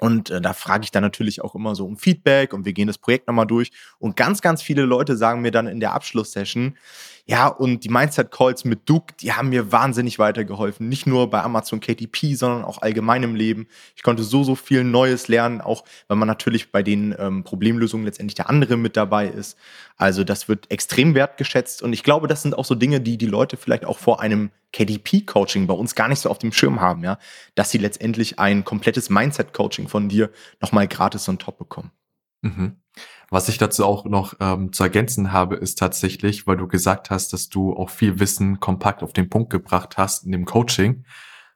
Und 0.00 0.30
äh, 0.30 0.40
da 0.40 0.52
frage 0.52 0.82
ich 0.82 0.90
dann 0.90 1.04
natürlich 1.04 1.42
auch 1.42 1.54
immer 1.54 1.76
so 1.76 1.86
um 1.86 1.96
Feedback 1.96 2.52
und 2.52 2.64
wir 2.64 2.72
gehen 2.72 2.88
das 2.88 2.98
Projekt 2.98 3.28
nochmal 3.28 3.46
durch. 3.46 3.70
Und 4.00 4.16
ganz, 4.16 4.40
ganz 4.40 4.60
viele 4.60 4.82
Leute 4.82 5.16
sagen 5.16 5.42
mir 5.42 5.52
dann 5.52 5.68
in 5.68 5.78
der 5.78 5.92
Abschlusssession, 5.92 6.76
ja, 7.24 7.46
und 7.46 7.84
die 7.84 7.88
Mindset-Calls 7.88 8.64
mit 8.64 8.88
Duke, 8.88 9.14
die 9.20 9.32
haben 9.32 9.50
mir 9.50 9.70
wahnsinnig 9.70 10.18
weitergeholfen. 10.18 10.88
Nicht 10.88 11.06
nur 11.06 11.30
bei 11.30 11.40
Amazon 11.40 11.78
KTP, 11.78 12.34
sondern 12.34 12.64
auch 12.64 12.82
allgemein 12.82 13.22
im 13.22 13.36
Leben. 13.36 13.68
Ich 13.94 14.02
konnte 14.02 14.24
so, 14.24 14.42
so 14.42 14.56
viel 14.56 14.82
Neues 14.82 15.28
lernen, 15.28 15.60
auch 15.60 15.84
weil 16.08 16.16
man 16.16 16.26
natürlich 16.26 16.72
bei 16.72 16.82
den 16.82 17.14
ähm, 17.16 17.44
Problemlösungen 17.44 18.04
letztendlich 18.04 18.34
der 18.34 18.50
andere 18.50 18.76
mit 18.76 18.96
dabei 18.96 19.28
ist. 19.28 19.56
Also 19.96 20.24
das 20.24 20.48
wird 20.48 20.68
extrem 20.72 21.14
wertgeschätzt. 21.14 21.80
Und 21.80 21.92
ich 21.92 22.02
glaube, 22.02 22.26
das 22.26 22.42
sind 22.42 22.58
auch 22.58 22.64
so 22.64 22.74
Dinge, 22.74 23.00
die 23.00 23.18
die 23.18 23.26
Leute 23.26 23.56
vielleicht 23.56 23.84
auch 23.84 23.98
vor 23.98 24.20
einem 24.20 24.50
KDP-Coaching 24.72 25.68
bei 25.68 25.74
uns 25.74 25.94
gar 25.94 26.08
nicht 26.08 26.20
so 26.20 26.28
auf 26.28 26.38
dem 26.38 26.52
Schirm 26.52 26.80
haben, 26.80 27.04
ja, 27.04 27.18
dass 27.54 27.70
sie 27.70 27.78
letztendlich 27.78 28.40
ein 28.40 28.64
komplettes 28.64 29.10
Mindset-Coaching 29.10 29.86
von 29.86 30.08
dir 30.08 30.30
nochmal 30.60 30.88
gratis 30.88 31.28
on 31.28 31.38
top 31.38 31.58
bekommen. 31.58 31.92
Mhm. 32.40 32.81
Was 33.30 33.48
ich 33.48 33.56
dazu 33.56 33.86
auch 33.86 34.04
noch 34.04 34.34
ähm, 34.40 34.74
zu 34.74 34.82
ergänzen 34.82 35.32
habe, 35.32 35.56
ist 35.56 35.78
tatsächlich, 35.78 36.46
weil 36.46 36.58
du 36.58 36.68
gesagt 36.68 37.08
hast, 37.08 37.32
dass 37.32 37.48
du 37.48 37.74
auch 37.74 37.88
viel 37.88 38.20
Wissen 38.20 38.60
kompakt 38.60 39.02
auf 39.02 39.14
den 39.14 39.30
Punkt 39.30 39.48
gebracht 39.48 39.96
hast 39.96 40.24
in 40.26 40.32
dem 40.32 40.44
Coaching, 40.44 41.04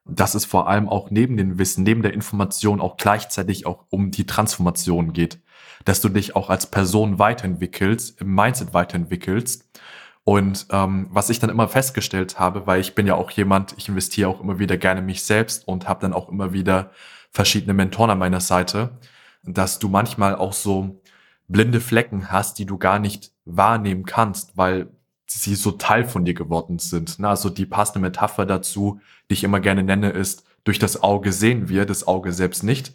dass 0.06 0.34
es 0.34 0.46
vor 0.46 0.68
allem 0.68 0.88
auch 0.88 1.10
neben 1.10 1.36
dem 1.36 1.58
Wissen, 1.58 1.82
neben 1.82 2.00
der 2.00 2.14
Information 2.14 2.80
auch 2.80 2.96
gleichzeitig 2.96 3.66
auch 3.66 3.84
um 3.90 4.10
die 4.10 4.24
Transformation 4.24 5.12
geht. 5.12 5.38
Dass 5.84 6.00
du 6.00 6.08
dich 6.08 6.34
auch 6.34 6.48
als 6.48 6.66
Person 6.66 7.18
weiterentwickelst, 7.18 8.22
im 8.22 8.34
Mindset 8.34 8.72
weiterentwickelst. 8.72 9.68
Und 10.24 10.66
ähm, 10.70 11.08
was 11.10 11.28
ich 11.28 11.40
dann 11.40 11.50
immer 11.50 11.68
festgestellt 11.68 12.38
habe, 12.38 12.66
weil 12.66 12.80
ich 12.80 12.94
bin 12.94 13.06
ja 13.06 13.14
auch 13.14 13.30
jemand, 13.30 13.74
ich 13.76 13.88
investiere 13.88 14.30
auch 14.30 14.40
immer 14.40 14.58
wieder 14.58 14.78
gerne 14.78 15.02
mich 15.02 15.22
selbst 15.24 15.68
und 15.68 15.88
habe 15.88 16.00
dann 16.00 16.14
auch 16.14 16.30
immer 16.30 16.54
wieder 16.54 16.90
verschiedene 17.30 17.74
Mentoren 17.74 18.10
an 18.10 18.18
meiner 18.18 18.40
Seite, 18.40 18.98
dass 19.44 19.78
du 19.78 19.88
manchmal 19.88 20.34
auch 20.34 20.54
so 20.54 21.02
blinde 21.48 21.80
Flecken 21.80 22.30
hast, 22.30 22.58
die 22.58 22.66
du 22.66 22.78
gar 22.78 22.98
nicht 22.98 23.32
wahrnehmen 23.44 24.04
kannst, 24.04 24.56
weil 24.56 24.88
sie 25.26 25.54
so 25.54 25.72
Teil 25.72 26.04
von 26.04 26.24
dir 26.24 26.34
geworden 26.34 26.78
sind. 26.78 27.18
Also 27.22 27.50
die 27.50 27.66
passende 27.66 28.00
Metapher 28.00 28.46
dazu, 28.46 29.00
die 29.28 29.34
ich 29.34 29.44
immer 29.44 29.60
gerne 29.60 29.82
nenne, 29.82 30.10
ist, 30.10 30.44
durch 30.64 30.78
das 30.78 31.02
Auge 31.02 31.32
sehen 31.32 31.68
wir, 31.68 31.84
das 31.84 32.06
Auge 32.06 32.32
selbst 32.32 32.62
nicht. 32.62 32.94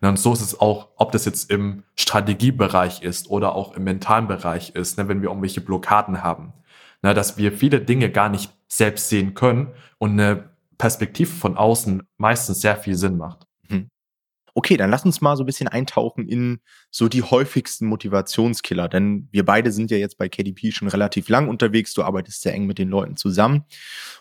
Und 0.00 0.18
so 0.18 0.32
ist 0.32 0.40
es 0.40 0.58
auch, 0.58 0.88
ob 0.96 1.12
das 1.12 1.26
jetzt 1.26 1.50
im 1.50 1.82
Strategiebereich 1.94 3.02
ist 3.02 3.28
oder 3.28 3.54
auch 3.54 3.76
im 3.76 3.84
mentalen 3.84 4.28
Bereich 4.28 4.70
ist, 4.70 4.96
ne, 4.96 5.08
wenn 5.08 5.20
wir 5.20 5.28
irgendwelche 5.28 5.60
Blockaden 5.60 6.22
haben. 6.22 6.54
dass 7.02 7.38
wir 7.38 7.52
viele 7.52 7.80
Dinge 7.80 8.10
gar 8.10 8.28
nicht 8.28 8.52
selbst 8.68 9.08
sehen 9.08 9.34
können 9.34 9.72
und 9.98 10.12
eine 10.12 10.50
Perspektive 10.78 11.30
von 11.30 11.56
außen 11.56 12.02
meistens 12.18 12.60
sehr 12.60 12.76
viel 12.76 12.94
Sinn 12.94 13.16
macht. 13.16 13.46
Okay, 14.54 14.76
dann 14.76 14.90
lass 14.90 15.04
uns 15.04 15.20
mal 15.20 15.36
so 15.36 15.42
ein 15.42 15.46
bisschen 15.46 15.68
eintauchen 15.68 16.28
in 16.28 16.60
so 16.90 17.08
die 17.08 17.22
häufigsten 17.22 17.86
Motivationskiller, 17.86 18.88
denn 18.88 19.28
wir 19.30 19.44
beide 19.44 19.72
sind 19.72 19.90
ja 19.90 19.96
jetzt 19.96 20.18
bei 20.18 20.28
KDP 20.28 20.72
schon 20.72 20.88
relativ 20.88 21.28
lang 21.28 21.48
unterwegs, 21.48 21.94
du 21.94 22.02
arbeitest 22.02 22.42
sehr 22.42 22.54
eng 22.54 22.66
mit 22.66 22.78
den 22.78 22.88
Leuten 22.88 23.16
zusammen. 23.16 23.64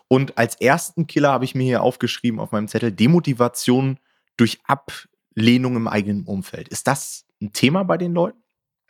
Und 0.07 0.37
als 0.37 0.55
ersten 0.55 1.07
Killer 1.07 1.31
habe 1.31 1.45
ich 1.45 1.55
mir 1.55 1.63
hier 1.63 1.83
aufgeschrieben 1.83 2.39
auf 2.39 2.51
meinem 2.51 2.67
Zettel 2.67 2.91
Demotivation 2.91 3.99
durch 4.37 4.59
Ablehnung 4.65 5.75
im 5.75 5.87
eigenen 5.87 6.25
Umfeld. 6.25 6.69
Ist 6.69 6.87
das 6.87 7.25
ein 7.41 7.53
Thema 7.53 7.83
bei 7.83 7.97
den 7.97 8.13
Leuten? 8.13 8.41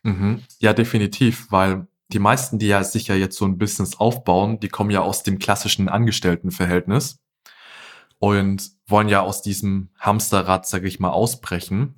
Mhm. 0.03 0.43
Ja, 0.59 0.73
definitiv, 0.73 1.51
weil 1.51 1.87
die 2.11 2.19
meisten, 2.19 2.57
die 2.57 2.67
ja 2.67 2.83
sicher 2.83 3.15
jetzt 3.15 3.37
so 3.37 3.45
ein 3.45 3.57
Business 3.57 3.99
aufbauen, 3.99 4.59
die 4.59 4.69
kommen 4.69 4.89
ja 4.89 5.01
aus 5.01 5.23
dem 5.23 5.39
klassischen 5.39 5.89
Angestelltenverhältnis 5.89 7.19
und 8.19 8.71
wollen 8.87 9.09
ja 9.09 9.21
aus 9.21 9.41
diesem 9.41 9.89
Hamsterrad, 9.99 10.67
sage 10.67 10.87
ich 10.87 10.99
mal, 10.99 11.09
ausbrechen. 11.09 11.95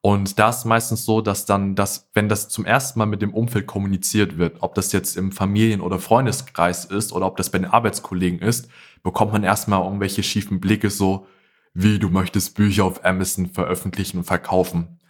Und 0.00 0.38
da 0.38 0.50
ist 0.50 0.64
meistens 0.64 1.04
so, 1.04 1.20
dass 1.20 1.46
dann 1.46 1.74
das, 1.74 2.08
wenn 2.14 2.28
das 2.28 2.48
zum 2.48 2.64
ersten 2.64 2.98
Mal 2.98 3.06
mit 3.06 3.22
dem 3.22 3.34
Umfeld 3.34 3.66
kommuniziert 3.66 4.38
wird, 4.38 4.58
ob 4.60 4.76
das 4.76 4.92
jetzt 4.92 5.16
im 5.16 5.32
Familien- 5.32 5.80
oder 5.80 5.98
Freundeskreis 5.98 6.84
ist 6.84 7.12
oder 7.12 7.26
ob 7.26 7.36
das 7.36 7.50
bei 7.50 7.58
den 7.58 7.70
Arbeitskollegen 7.70 8.38
ist, 8.38 8.68
bekommt 9.02 9.32
man 9.32 9.42
erstmal 9.42 9.82
irgendwelche 9.82 10.22
schiefen 10.22 10.60
Blicke 10.60 10.90
so, 10.90 11.26
wie 11.74 11.98
du 11.98 12.08
möchtest 12.08 12.54
Bücher 12.54 12.84
auf 12.84 13.04
Amazon 13.04 13.48
veröffentlichen 13.48 14.18
und 14.18 14.24
verkaufen. 14.24 15.00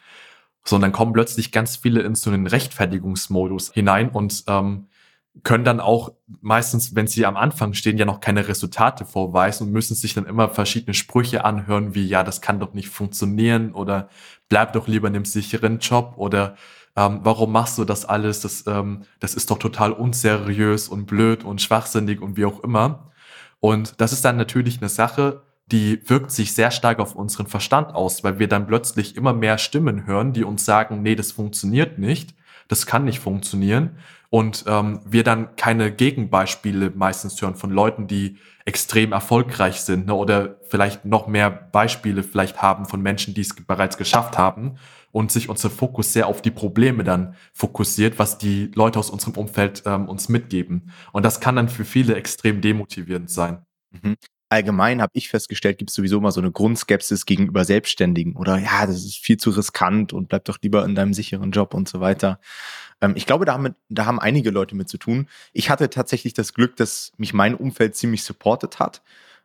So, 0.64 0.76
und 0.76 0.82
dann 0.82 0.92
kommen 0.92 1.12
plötzlich 1.12 1.52
ganz 1.52 1.76
viele 1.76 2.00
in 2.00 2.14
so 2.14 2.30
einen 2.30 2.46
Rechtfertigungsmodus 2.46 3.72
hinein 3.72 4.08
und 4.08 4.44
ähm, 4.48 4.88
können 5.42 5.64
dann 5.64 5.80
auch 5.80 6.12
meistens, 6.40 6.94
wenn 6.94 7.06
sie 7.06 7.26
am 7.26 7.36
Anfang 7.36 7.74
stehen, 7.74 7.98
ja 7.98 8.04
noch 8.04 8.20
keine 8.20 8.48
Resultate 8.48 9.04
vorweisen 9.04 9.66
und 9.66 9.72
müssen 9.72 9.94
sich 9.94 10.14
dann 10.14 10.26
immer 10.26 10.48
verschiedene 10.48 10.94
Sprüche 10.94 11.44
anhören, 11.44 11.94
wie 11.94 12.06
ja, 12.06 12.22
das 12.22 12.40
kann 12.40 12.60
doch 12.60 12.74
nicht 12.74 12.88
funktionieren 12.88 13.72
oder 13.72 14.08
bleib 14.48 14.72
doch 14.72 14.88
lieber 14.88 15.08
in 15.08 15.14
dem 15.14 15.24
sicheren 15.24 15.78
Job 15.78 16.14
oder 16.16 16.56
ähm, 16.96 17.20
warum 17.22 17.52
machst 17.52 17.76
du 17.78 17.84
das 17.84 18.06
alles? 18.06 18.40
Das, 18.40 18.66
ähm, 18.66 19.02
das 19.20 19.34
ist 19.34 19.50
doch 19.50 19.58
total 19.58 19.92
unseriös 19.92 20.88
und 20.88 21.06
blöd 21.06 21.44
und 21.44 21.60
schwachsinnig 21.60 22.20
und 22.22 22.36
wie 22.36 22.46
auch 22.46 22.64
immer. 22.64 23.12
Und 23.60 24.00
das 24.00 24.12
ist 24.12 24.24
dann 24.24 24.36
natürlich 24.36 24.78
eine 24.80 24.88
Sache, 24.88 25.42
die 25.66 26.08
wirkt 26.08 26.30
sich 26.30 26.54
sehr 26.54 26.70
stark 26.70 26.98
auf 27.00 27.14
unseren 27.14 27.46
Verstand 27.46 27.94
aus, 27.94 28.24
weil 28.24 28.38
wir 28.38 28.48
dann 28.48 28.66
plötzlich 28.66 29.16
immer 29.16 29.32
mehr 29.32 29.58
Stimmen 29.58 30.06
hören, 30.06 30.32
die 30.32 30.44
uns 30.44 30.64
sagen, 30.64 31.02
nee, 31.02 31.16
das 31.16 31.32
funktioniert 31.32 31.98
nicht, 31.98 32.34
das 32.68 32.86
kann 32.86 33.04
nicht 33.04 33.20
funktionieren. 33.20 33.98
Und 34.36 34.64
ähm, 34.66 35.00
wir 35.06 35.24
dann 35.24 35.56
keine 35.56 35.90
Gegenbeispiele 35.90 36.92
meistens 36.94 37.40
hören 37.40 37.54
von 37.54 37.70
Leuten, 37.70 38.06
die 38.06 38.36
extrem 38.66 39.12
erfolgreich 39.12 39.80
sind 39.80 40.08
ne, 40.08 40.14
oder 40.14 40.60
vielleicht 40.68 41.06
noch 41.06 41.26
mehr 41.26 41.48
Beispiele 41.48 42.22
vielleicht 42.22 42.60
haben 42.60 42.84
von 42.84 43.00
Menschen, 43.00 43.32
die 43.32 43.40
es 43.40 43.56
bereits 43.56 43.96
geschafft 43.96 44.36
haben 44.36 44.76
und 45.10 45.32
sich 45.32 45.48
unser 45.48 45.70
Fokus 45.70 46.12
sehr 46.12 46.26
auf 46.26 46.42
die 46.42 46.50
Probleme 46.50 47.02
dann 47.02 47.34
fokussiert, 47.54 48.18
was 48.18 48.36
die 48.36 48.70
Leute 48.74 48.98
aus 48.98 49.08
unserem 49.08 49.36
Umfeld 49.36 49.84
ähm, 49.86 50.06
uns 50.06 50.28
mitgeben. 50.28 50.92
Und 51.12 51.24
das 51.24 51.40
kann 51.40 51.56
dann 51.56 51.70
für 51.70 51.86
viele 51.86 52.14
extrem 52.14 52.60
demotivierend 52.60 53.30
sein. 53.30 53.64
Mhm 53.90 54.16
allgemein 54.48 55.02
habe 55.02 55.12
ich 55.14 55.28
festgestellt, 55.28 55.78
gibt 55.78 55.90
es 55.90 55.96
sowieso 55.96 56.18
immer 56.18 56.32
so 56.32 56.40
eine 56.40 56.52
Grundskepsis 56.52 57.26
gegenüber 57.26 57.64
Selbstständigen 57.64 58.36
oder 58.36 58.58
ja, 58.58 58.86
das 58.86 59.04
ist 59.04 59.18
viel 59.18 59.36
zu 59.36 59.50
riskant 59.50 60.12
und 60.12 60.28
bleib 60.28 60.44
doch 60.44 60.58
lieber 60.62 60.84
in 60.84 60.94
deinem 60.94 61.14
sicheren 61.14 61.50
Job 61.50 61.74
und 61.74 61.88
so 61.88 62.00
weiter. 62.00 62.38
Ähm, 63.00 63.14
ich 63.16 63.26
glaube, 63.26 63.44
damit, 63.44 63.74
da 63.88 64.06
haben 64.06 64.20
einige 64.20 64.50
Leute 64.50 64.74
mit 64.74 64.88
zu 64.88 64.98
tun. 64.98 65.28
Ich 65.52 65.70
hatte 65.70 65.90
tatsächlich 65.90 66.34
das 66.34 66.54
Glück, 66.54 66.76
dass 66.76 67.12
mich 67.16 67.32
mein 67.32 67.54
Umfeld 67.54 67.96
ziemlich 67.96 68.22
supportet 68.22 68.78
hat. 68.78 69.02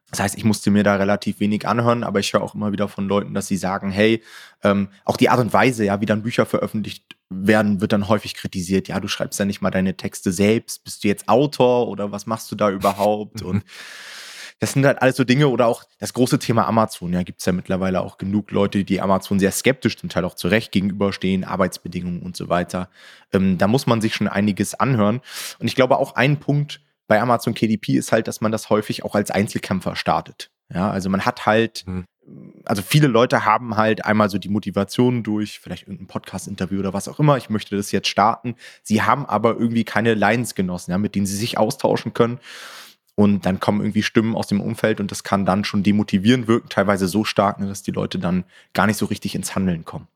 Das 0.09 0.19
heißt, 0.19 0.37
ich 0.37 0.43
musste 0.43 0.71
mir 0.71 0.83
da 0.83 0.95
relativ 0.95 1.39
wenig 1.39 1.65
anhören, 1.67 2.03
aber 2.03 2.19
ich 2.19 2.33
höre 2.33 2.43
auch 2.43 2.53
immer 2.53 2.73
wieder 2.73 2.89
von 2.89 3.07
Leuten, 3.07 3.33
dass 3.33 3.47
sie 3.47 3.55
sagen, 3.55 3.91
hey, 3.91 4.21
ähm, 4.61 4.89
auch 5.05 5.15
die 5.15 5.29
Art 5.29 5.39
und 5.39 5.53
Weise, 5.53 5.85
ja, 5.85 6.01
wie 6.01 6.05
dann 6.05 6.21
Bücher 6.21 6.45
veröffentlicht 6.45 7.15
werden, 7.29 7.79
wird 7.79 7.93
dann 7.93 8.09
häufig 8.09 8.35
kritisiert. 8.35 8.89
Ja, 8.89 8.99
du 8.99 9.07
schreibst 9.07 9.39
ja 9.39 9.45
nicht 9.45 9.61
mal 9.61 9.71
deine 9.71 9.95
Texte 9.95 10.33
selbst. 10.33 10.83
Bist 10.83 11.03
du 11.03 11.07
jetzt 11.07 11.29
Autor 11.29 11.87
oder 11.87 12.11
was 12.11 12.25
machst 12.25 12.51
du 12.51 12.55
da 12.55 12.69
überhaupt? 12.69 13.41
und 13.41 13.63
das 14.61 14.73
sind 14.73 14.85
halt 14.85 15.01
alles 15.01 15.15
so 15.15 15.23
Dinge 15.23 15.47
oder 15.49 15.65
auch 15.65 15.85
das 15.97 16.13
große 16.13 16.37
Thema 16.37 16.67
Amazon. 16.67 17.11
Ja, 17.11 17.23
gibt 17.23 17.39
es 17.39 17.45
ja 17.47 17.51
mittlerweile 17.51 18.01
auch 18.01 18.19
genug 18.19 18.51
Leute, 18.51 18.83
die 18.83 19.01
Amazon 19.01 19.39
sehr 19.39 19.51
skeptisch, 19.51 19.97
zum 19.97 20.07
Teil 20.07 20.23
auch 20.23 20.35
zu 20.35 20.47
Recht 20.49 20.71
gegenüberstehen, 20.71 21.43
Arbeitsbedingungen 21.43 22.21
und 22.21 22.37
so 22.37 22.47
weiter. 22.47 22.87
Ähm, 23.33 23.57
da 23.57 23.67
muss 23.67 23.87
man 23.87 24.01
sich 24.01 24.13
schon 24.13 24.27
einiges 24.27 24.75
anhören. 24.75 25.21
Und 25.57 25.65
ich 25.65 25.73
glaube 25.73 25.97
auch 25.97 26.15
ein 26.15 26.39
Punkt 26.39 26.79
bei 27.07 27.19
Amazon 27.19 27.55
KDP 27.55 27.93
ist 27.93 28.11
halt, 28.11 28.27
dass 28.27 28.39
man 28.39 28.51
das 28.51 28.69
häufig 28.69 29.03
auch 29.03 29.15
als 29.15 29.31
Einzelkämpfer 29.31 29.95
startet. 29.95 30.51
Ja, 30.71 30.91
also 30.91 31.09
man 31.09 31.25
hat 31.25 31.47
halt, 31.47 31.83
mhm. 31.87 32.05
also 32.63 32.83
viele 32.83 33.07
Leute 33.07 33.45
haben 33.45 33.77
halt 33.77 34.05
einmal 34.05 34.29
so 34.29 34.37
die 34.37 34.47
Motivation 34.47 35.23
durch 35.23 35.59
vielleicht 35.59 35.87
irgendein 35.87 36.07
Podcast-Interview 36.07 36.79
oder 36.79 36.93
was 36.93 37.07
auch 37.07 37.19
immer. 37.19 37.35
Ich 37.37 37.49
möchte 37.49 37.75
das 37.75 37.91
jetzt 37.91 38.09
starten. 38.09 38.55
Sie 38.83 39.01
haben 39.01 39.25
aber 39.25 39.57
irgendwie 39.57 39.85
keine 39.85 40.13
Leidensgenossen, 40.13 40.91
ja, 40.91 40.99
mit 40.99 41.15
denen 41.15 41.25
sie 41.25 41.35
sich 41.35 41.57
austauschen 41.57 42.13
können. 42.13 42.39
Und 43.21 43.45
dann 43.45 43.59
kommen 43.59 43.81
irgendwie 43.81 44.01
Stimmen 44.01 44.35
aus 44.35 44.47
dem 44.47 44.59
Umfeld 44.59 44.99
und 44.99 45.11
das 45.11 45.23
kann 45.23 45.45
dann 45.45 45.63
schon 45.63 45.83
demotivierend 45.83 46.47
wirken, 46.47 46.69
teilweise 46.69 47.07
so 47.07 47.23
stark, 47.23 47.59
ne, 47.59 47.67
dass 47.67 47.83
die 47.83 47.91
Leute 47.91 48.17
dann 48.17 48.45
gar 48.73 48.87
nicht 48.87 48.97
so 48.97 49.05
richtig 49.05 49.35
ins 49.35 49.53
Handeln 49.53 49.85
kommen. 49.85 50.07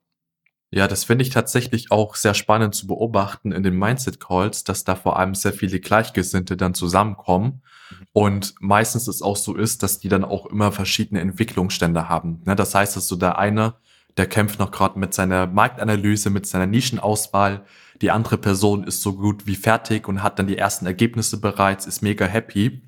Ja, 0.72 0.88
das 0.88 1.04
finde 1.04 1.22
ich 1.22 1.30
tatsächlich 1.30 1.92
auch 1.92 2.16
sehr 2.16 2.34
spannend 2.34 2.74
zu 2.74 2.88
beobachten 2.88 3.52
in 3.52 3.62
den 3.62 3.78
Mindset 3.78 4.20
Calls, 4.20 4.64
dass 4.64 4.86
da 4.86 4.96
vor 4.96 5.20
allem 5.20 5.36
sehr 5.36 5.54
viele 5.54 5.80
Gleichgesinnte 5.80 6.58
dann 6.58 6.74
zusammenkommen. 6.74 7.62
Mhm. 7.92 8.08
Und 8.12 8.56
meistens 8.60 9.08
es 9.08 9.22
auch 9.22 9.38
so 9.38 9.54
ist, 9.54 9.84
dass 9.84 10.00
die 10.00 10.10
dann 10.10 10.26
auch 10.26 10.48
immer 10.48 10.72
verschiedene 10.72 11.22
Entwicklungsstände 11.22 12.10
haben. 12.10 12.42
Ne, 12.46 12.56
das 12.56 12.74
heißt, 12.74 12.96
dass 12.96 13.08
so 13.08 13.18
der 13.18 13.38
eine, 13.38 13.76
der 14.18 14.26
kämpft 14.26 14.58
noch 14.58 14.72
gerade 14.72 14.98
mit 14.98 15.14
seiner 15.14 15.46
Marktanalyse, 15.46 16.32
mit 16.32 16.48
seiner 16.48 16.66
Nischenauswahl. 16.66 17.66
Die 18.02 18.12
andere 18.12 18.38
Person 18.38 18.84
ist 18.84 19.02
so 19.02 19.14
gut 19.14 19.48
wie 19.48 19.56
fertig 19.56 20.08
und 20.08 20.22
hat 20.24 20.40
dann 20.40 20.48
die 20.48 20.58
ersten 20.58 20.86
Ergebnisse 20.86 21.40
bereits, 21.40 21.86
ist 21.86 22.02
mega 22.02 22.26
happy. 22.26 22.82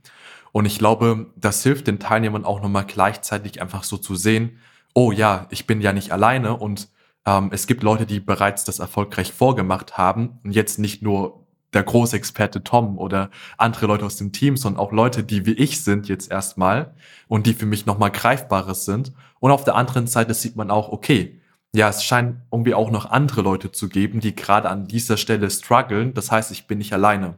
Und 0.52 0.66
ich 0.66 0.80
glaube, 0.80 1.28
das 1.36 1.64
hilft 1.64 1.88
den 1.88 2.00
Teilnehmern 2.00 2.46
auch 2.46 2.62
nochmal 2.62 2.86
gleichzeitig 2.86 3.62
einfach 3.62 3.84
so 3.84 3.98
zu 3.98 4.16
sehen, 4.16 4.60
oh 4.94 5.12
ja, 5.12 5.48
ich 5.50 5.68
bin 5.68 5.82
ja 5.82 5.94
nicht 5.94 6.12
alleine 6.12 6.58
und 6.58 6.90
ähm, 7.26 7.50
es 7.52 7.68
gibt 7.68 7.84
Leute, 7.84 8.06
die 8.06 8.20
bereits 8.20 8.64
das 8.64 8.80
erfolgreich 8.80 9.34
vorgemacht 9.34 9.98
haben 9.98 10.40
und 10.44 10.52
jetzt 10.52 10.80
nicht 10.80 11.04
nur 11.04 11.46
der 11.74 11.84
Großexperte 11.84 12.64
Tom 12.64 12.98
oder 12.98 13.30
andere 13.58 13.88
Leute 13.88 14.06
aus 14.06 14.16
dem 14.16 14.32
Team, 14.32 14.58
sondern 14.58 14.82
auch 14.82 14.92
Leute, 14.92 15.24
die 15.24 15.46
wie 15.46 15.54
ich 15.54 15.84
sind 15.84 16.08
jetzt 16.08 16.32
erstmal 16.32 16.96
und 17.28 17.46
die 17.46 17.54
für 17.54 17.66
mich 17.66 17.86
nochmal 17.86 18.12
greifbares 18.12 18.86
sind. 18.86 19.12
Und 19.40 19.52
auf 19.52 19.64
der 19.64 19.76
anderen 19.76 20.08
Seite 20.08 20.34
sieht 20.34 20.56
man 20.56 20.72
auch, 20.72 20.90
okay, 20.90 21.40
ja, 21.74 21.90
es 21.90 22.04
scheint 22.04 22.38
irgendwie 22.52 22.74
auch 22.74 22.92
noch 22.92 23.10
andere 23.10 23.42
Leute 23.42 23.72
zu 23.72 23.90
geben, 23.90 24.20
die 24.20 24.36
gerade 24.36 24.70
an 24.70 24.88
dieser 24.88 25.18
Stelle 25.18 25.50
strugglen. 25.50 26.14
Das 26.14 26.32
heißt, 26.32 26.52
ich 26.52 26.68
bin 26.68 26.78
nicht 26.78 26.94
alleine. 26.94 27.38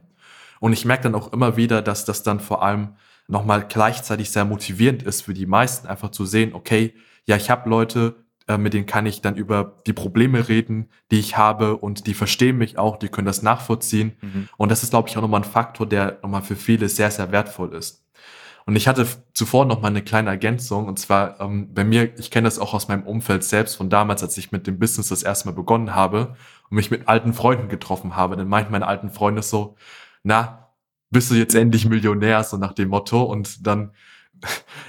Und 0.60 0.72
ich 0.72 0.84
merke 0.84 1.04
dann 1.04 1.14
auch 1.14 1.32
immer 1.32 1.56
wieder, 1.56 1.82
dass 1.82 2.04
das 2.04 2.22
dann 2.22 2.40
vor 2.40 2.62
allem 2.62 2.94
nochmal 3.28 3.66
gleichzeitig 3.66 4.30
sehr 4.30 4.44
motivierend 4.44 5.02
ist 5.02 5.22
für 5.22 5.34
die 5.34 5.46
meisten, 5.46 5.86
einfach 5.86 6.10
zu 6.10 6.26
sehen, 6.26 6.52
okay, 6.54 6.94
ja, 7.26 7.36
ich 7.36 7.48
habe 7.50 7.68
Leute, 7.70 8.16
äh, 8.48 8.58
mit 8.58 8.74
denen 8.74 8.86
kann 8.86 9.06
ich 9.06 9.20
dann 9.20 9.36
über 9.36 9.76
die 9.86 9.92
Probleme 9.92 10.48
reden, 10.48 10.88
die 11.10 11.20
ich 11.20 11.36
habe 11.36 11.76
und 11.76 12.06
die 12.06 12.14
verstehen 12.14 12.58
mich 12.58 12.78
auch, 12.78 12.98
die 12.98 13.08
können 13.08 13.26
das 13.26 13.42
nachvollziehen. 13.42 14.16
Mhm. 14.20 14.48
Und 14.56 14.70
das 14.70 14.82
ist, 14.82 14.90
glaube 14.90 15.08
ich, 15.08 15.16
auch 15.16 15.22
nochmal 15.22 15.42
ein 15.42 15.48
Faktor, 15.48 15.86
der 15.86 16.18
nochmal 16.22 16.42
für 16.42 16.56
viele 16.56 16.88
sehr, 16.88 17.10
sehr 17.10 17.30
wertvoll 17.30 17.74
ist. 17.74 18.04
Und 18.70 18.76
ich 18.76 18.86
hatte 18.86 19.04
zuvor 19.34 19.64
noch 19.64 19.82
mal 19.82 19.88
eine 19.88 20.00
kleine 20.00 20.30
Ergänzung 20.30 20.86
und 20.86 20.96
zwar 20.96 21.40
ähm, 21.40 21.74
bei 21.74 21.82
mir, 21.82 22.16
ich 22.20 22.30
kenne 22.30 22.46
das 22.46 22.60
auch 22.60 22.72
aus 22.72 22.86
meinem 22.86 23.02
Umfeld 23.02 23.42
selbst 23.42 23.74
von 23.74 23.90
damals, 23.90 24.22
als 24.22 24.38
ich 24.38 24.52
mit 24.52 24.68
dem 24.68 24.78
Business 24.78 25.08
das 25.08 25.24
erste 25.24 25.48
Mal 25.48 25.56
begonnen 25.56 25.96
habe 25.96 26.36
und 26.70 26.76
mich 26.76 26.88
mit 26.88 27.08
alten 27.08 27.32
Freunden 27.32 27.68
getroffen 27.68 28.14
habe. 28.14 28.36
Dann 28.36 28.46
meinten 28.46 28.70
meine 28.70 28.86
alten 28.86 29.10
Freunde 29.10 29.42
so, 29.42 29.74
na, 30.22 30.68
bist 31.10 31.32
du 31.32 31.34
jetzt 31.34 31.56
endlich 31.56 31.84
Millionär, 31.88 32.44
so 32.44 32.58
nach 32.58 32.72
dem 32.72 32.90
Motto. 32.90 33.24
Und 33.24 33.66
dann 33.66 33.90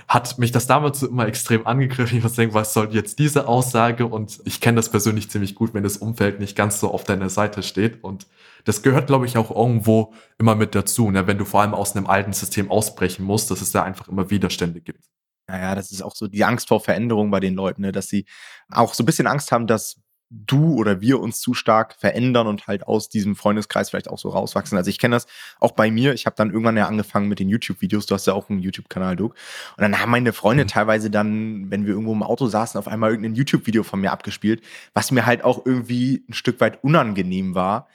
hat 0.07 0.37
mich 0.37 0.51
das 0.51 0.67
damals 0.67 0.99
so 0.99 1.07
immer 1.07 1.27
extrem 1.27 1.65
angegriffen. 1.65 2.17
Ich 2.17 2.23
muss 2.23 2.33
denken, 2.33 2.53
was 2.53 2.73
soll 2.73 2.93
jetzt 2.93 3.19
diese 3.19 3.47
Aussage? 3.47 4.05
Und 4.05 4.39
ich 4.45 4.61
kenne 4.61 4.75
das 4.75 4.89
persönlich 4.89 5.29
ziemlich 5.29 5.55
gut, 5.55 5.73
wenn 5.73 5.83
das 5.83 5.97
Umfeld 5.97 6.39
nicht 6.39 6.55
ganz 6.55 6.79
so 6.79 6.91
auf 6.91 7.03
deiner 7.03 7.29
Seite 7.29 7.63
steht. 7.63 8.03
Und 8.03 8.27
das 8.65 8.81
gehört, 8.81 9.07
glaube 9.07 9.25
ich, 9.25 9.37
auch 9.37 9.51
irgendwo 9.51 10.13
immer 10.37 10.55
mit 10.55 10.75
dazu, 10.75 11.11
ne? 11.11 11.27
wenn 11.27 11.37
du 11.37 11.45
vor 11.45 11.61
allem 11.61 11.73
aus 11.73 11.95
einem 11.95 12.07
alten 12.07 12.33
System 12.33 12.69
ausbrechen 12.69 13.23
musst, 13.23 13.51
dass 13.51 13.61
es 13.61 13.71
da 13.71 13.83
einfach 13.83 14.07
immer 14.07 14.29
Widerstände 14.29 14.81
gibt. 14.81 15.05
Naja, 15.47 15.75
das 15.75 15.91
ist 15.91 16.01
auch 16.01 16.15
so 16.15 16.27
die 16.27 16.43
Angst 16.43 16.67
vor 16.67 16.79
Veränderung 16.79 17.31
bei 17.31 17.39
den 17.39 17.55
Leuten, 17.55 17.81
ne? 17.81 17.91
dass 17.91 18.07
sie 18.07 18.25
auch 18.69 18.93
so 18.93 19.03
ein 19.03 19.05
bisschen 19.05 19.27
Angst 19.27 19.51
haben, 19.51 19.67
dass 19.67 20.00
du 20.31 20.75
oder 20.75 21.01
wir 21.01 21.19
uns 21.19 21.41
zu 21.41 21.53
stark 21.53 21.95
verändern 21.99 22.47
und 22.47 22.65
halt 22.67 22.87
aus 22.87 23.09
diesem 23.09 23.35
Freundeskreis 23.35 23.89
vielleicht 23.89 24.09
auch 24.09 24.17
so 24.17 24.29
rauswachsen. 24.29 24.77
Also 24.77 24.89
ich 24.89 24.97
kenne 24.97 25.17
das 25.17 25.27
auch 25.59 25.73
bei 25.73 25.91
mir. 25.91 26.13
Ich 26.13 26.25
habe 26.25 26.35
dann 26.37 26.51
irgendwann 26.51 26.77
ja 26.77 26.87
angefangen 26.87 27.27
mit 27.27 27.39
den 27.39 27.49
YouTube-Videos. 27.49 28.05
Du 28.05 28.15
hast 28.15 28.27
ja 28.27 28.33
auch 28.33 28.49
einen 28.49 28.59
YouTube-Kanal, 28.59 29.17
Doug. 29.17 29.31
Und 29.75 29.81
dann 29.81 29.99
haben 29.99 30.09
meine 30.09 30.31
Freunde 30.31 30.63
mhm. 30.63 30.69
teilweise 30.69 31.11
dann, 31.11 31.69
wenn 31.69 31.85
wir 31.85 31.93
irgendwo 31.93 32.13
im 32.13 32.23
Auto 32.23 32.47
saßen, 32.47 32.79
auf 32.79 32.87
einmal 32.87 33.09
irgendein 33.09 33.35
YouTube-Video 33.35 33.83
von 33.83 33.99
mir 33.99 34.11
abgespielt, 34.11 34.63
was 34.93 35.11
mir 35.11 35.25
halt 35.25 35.43
auch 35.43 35.65
irgendwie 35.65 36.23
ein 36.29 36.33
Stück 36.33 36.61
weit 36.61 36.81
unangenehm 36.81 37.53
war. 37.53 37.89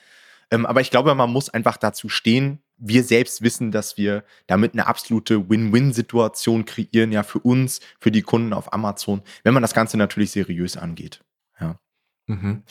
Ähm, 0.50 0.66
aber 0.66 0.82
ich 0.82 0.90
glaube, 0.90 1.14
man 1.14 1.32
muss 1.32 1.48
einfach 1.48 1.78
dazu 1.78 2.10
stehen. 2.10 2.60
Wir 2.76 3.02
selbst 3.02 3.40
wissen, 3.40 3.72
dass 3.72 3.96
wir 3.96 4.24
damit 4.46 4.74
eine 4.74 4.86
absolute 4.86 5.48
Win-Win-Situation 5.48 6.66
kreieren, 6.66 7.12
ja, 7.12 7.22
für 7.22 7.38
uns, 7.38 7.80
für 7.98 8.10
die 8.10 8.20
Kunden 8.20 8.52
auf 8.52 8.74
Amazon, 8.74 9.22
wenn 9.42 9.54
man 9.54 9.62
das 9.62 9.72
Ganze 9.72 9.96
natürlich 9.96 10.32
seriös 10.32 10.76
angeht. 10.76 11.22
Mhm. 12.26 12.62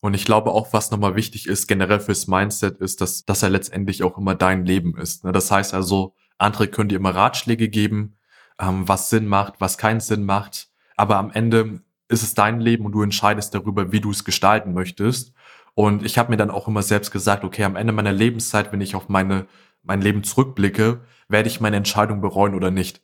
Und 0.00 0.14
ich 0.14 0.24
glaube 0.24 0.50
auch, 0.50 0.72
was 0.72 0.90
nochmal 0.90 1.14
wichtig 1.14 1.46
ist, 1.46 1.68
generell 1.68 2.00
fürs 2.00 2.26
Mindset, 2.26 2.78
ist, 2.78 3.00
dass, 3.00 3.24
dass 3.24 3.42
er 3.42 3.50
letztendlich 3.50 4.02
auch 4.02 4.18
immer 4.18 4.34
dein 4.34 4.66
Leben 4.66 4.96
ist. 4.96 5.24
Ne? 5.24 5.30
Das 5.30 5.50
heißt 5.50 5.74
also, 5.74 6.16
andere 6.38 6.66
können 6.66 6.88
dir 6.88 6.96
immer 6.96 7.14
Ratschläge 7.14 7.68
geben, 7.68 8.16
ähm, 8.58 8.88
was 8.88 9.10
Sinn 9.10 9.26
macht, 9.26 9.60
was 9.60 9.78
keinen 9.78 10.00
Sinn 10.00 10.24
macht. 10.24 10.68
Aber 10.96 11.18
am 11.18 11.30
Ende 11.30 11.82
ist 12.08 12.22
es 12.22 12.34
dein 12.34 12.60
Leben 12.60 12.84
und 12.84 12.92
du 12.92 13.02
entscheidest 13.02 13.54
darüber, 13.54 13.92
wie 13.92 14.00
du 14.00 14.10
es 14.10 14.24
gestalten 14.24 14.72
möchtest. 14.72 15.32
Und 15.74 16.04
ich 16.04 16.18
habe 16.18 16.30
mir 16.30 16.36
dann 16.36 16.50
auch 16.50 16.68
immer 16.68 16.82
selbst 16.82 17.10
gesagt, 17.10 17.44
okay, 17.44 17.64
am 17.64 17.76
Ende 17.76 17.92
meiner 17.92 18.12
Lebenszeit, 18.12 18.72
wenn 18.72 18.80
ich 18.80 18.94
auf 18.94 19.08
meine, 19.08 19.46
mein 19.82 20.02
Leben 20.02 20.24
zurückblicke, 20.24 21.00
werde 21.28 21.48
ich 21.48 21.60
meine 21.60 21.76
Entscheidung 21.76 22.20
bereuen 22.20 22.54
oder 22.54 22.70
nicht. 22.70 23.02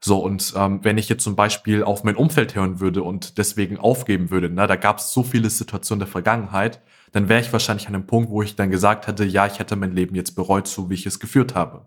So, 0.00 0.18
und 0.18 0.52
ähm, 0.56 0.80
wenn 0.82 0.98
ich 0.98 1.08
jetzt 1.08 1.24
zum 1.24 1.36
Beispiel 1.36 1.82
auf 1.82 2.04
mein 2.04 2.16
Umfeld 2.16 2.54
hören 2.54 2.80
würde 2.80 3.02
und 3.02 3.38
deswegen 3.38 3.78
aufgeben 3.78 4.30
würde, 4.30 4.48
na, 4.48 4.66
da 4.66 4.76
gab 4.76 4.98
es 4.98 5.12
so 5.12 5.22
viele 5.22 5.50
Situationen 5.50 6.00
der 6.00 6.08
Vergangenheit, 6.08 6.80
dann 7.12 7.28
wäre 7.28 7.40
ich 7.40 7.52
wahrscheinlich 7.52 7.88
an 7.88 7.94
einem 7.94 8.06
Punkt, 8.06 8.30
wo 8.30 8.42
ich 8.42 8.56
dann 8.56 8.70
gesagt 8.70 9.06
hätte, 9.06 9.24
ja, 9.24 9.46
ich 9.46 9.58
hätte 9.58 9.76
mein 9.76 9.92
Leben 9.92 10.14
jetzt 10.14 10.32
bereut, 10.32 10.66
so 10.66 10.90
wie 10.90 10.94
ich 10.94 11.06
es 11.06 11.18
geführt 11.18 11.54
habe. 11.54 11.86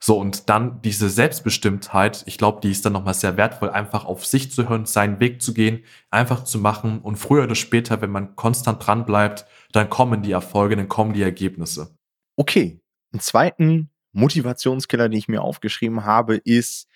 So, 0.00 0.18
und 0.18 0.50
dann 0.50 0.82
diese 0.82 1.08
Selbstbestimmtheit, 1.08 2.24
ich 2.26 2.36
glaube, 2.36 2.60
die 2.60 2.70
ist 2.70 2.84
dann 2.84 2.92
nochmal 2.92 3.14
sehr 3.14 3.38
wertvoll, 3.38 3.70
einfach 3.70 4.04
auf 4.04 4.26
sich 4.26 4.52
zu 4.52 4.68
hören, 4.68 4.84
seinen 4.84 5.18
Weg 5.18 5.40
zu 5.40 5.54
gehen, 5.54 5.82
einfach 6.10 6.44
zu 6.44 6.58
machen 6.58 7.00
und 7.00 7.16
früher 7.16 7.44
oder 7.44 7.54
später, 7.54 8.02
wenn 8.02 8.10
man 8.10 8.36
konstant 8.36 8.86
dran 8.86 9.06
bleibt, 9.06 9.46
dann 9.72 9.88
kommen 9.88 10.20
die 10.20 10.32
Erfolge, 10.32 10.76
dann 10.76 10.88
kommen 10.88 11.14
die 11.14 11.22
Ergebnisse. 11.22 11.96
Okay, 12.36 12.82
einen 13.12 13.20
zweiten 13.20 13.88
Motivationskiller, 14.12 15.08
den 15.08 15.18
ich 15.18 15.28
mir 15.28 15.40
aufgeschrieben 15.40 16.04
habe, 16.04 16.36
ist 16.36 16.86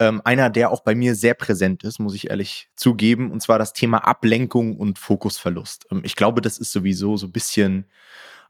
ähm, 0.00 0.22
einer, 0.24 0.50
der 0.50 0.70
auch 0.70 0.80
bei 0.80 0.94
mir 0.94 1.14
sehr 1.14 1.34
präsent 1.34 1.84
ist, 1.84 1.98
muss 1.98 2.14
ich 2.14 2.30
ehrlich 2.30 2.68
zugeben, 2.76 3.30
und 3.30 3.42
zwar 3.42 3.58
das 3.58 3.72
Thema 3.72 3.98
Ablenkung 3.98 4.76
und 4.76 4.98
Fokusverlust. 4.98 5.86
Ähm, 5.90 6.02
ich 6.04 6.16
glaube, 6.16 6.40
das 6.40 6.58
ist 6.58 6.72
sowieso 6.72 7.16
so 7.16 7.26
ein 7.26 7.32
bisschen 7.32 7.86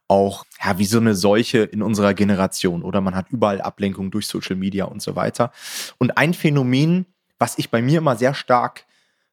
auch 0.08 0.44
ja, 0.64 0.78
wie 0.78 0.86
so 0.86 0.98
eine 0.98 1.14
Seuche 1.14 1.58
in 1.58 1.82
unserer 1.82 2.14
Generation 2.14 2.82
oder 2.82 3.00
man 3.00 3.14
hat 3.14 3.30
überall 3.30 3.60
Ablenkung 3.60 4.10
durch 4.10 4.26
Social 4.26 4.56
Media 4.56 4.86
und 4.86 5.02
so 5.02 5.16
weiter. 5.16 5.52
Und 5.98 6.16
ein 6.16 6.32
Phänomen, 6.34 7.06
was 7.38 7.58
ich 7.58 7.70
bei 7.70 7.82
mir 7.82 7.98
immer 7.98 8.16
sehr 8.16 8.34
stark 8.34 8.86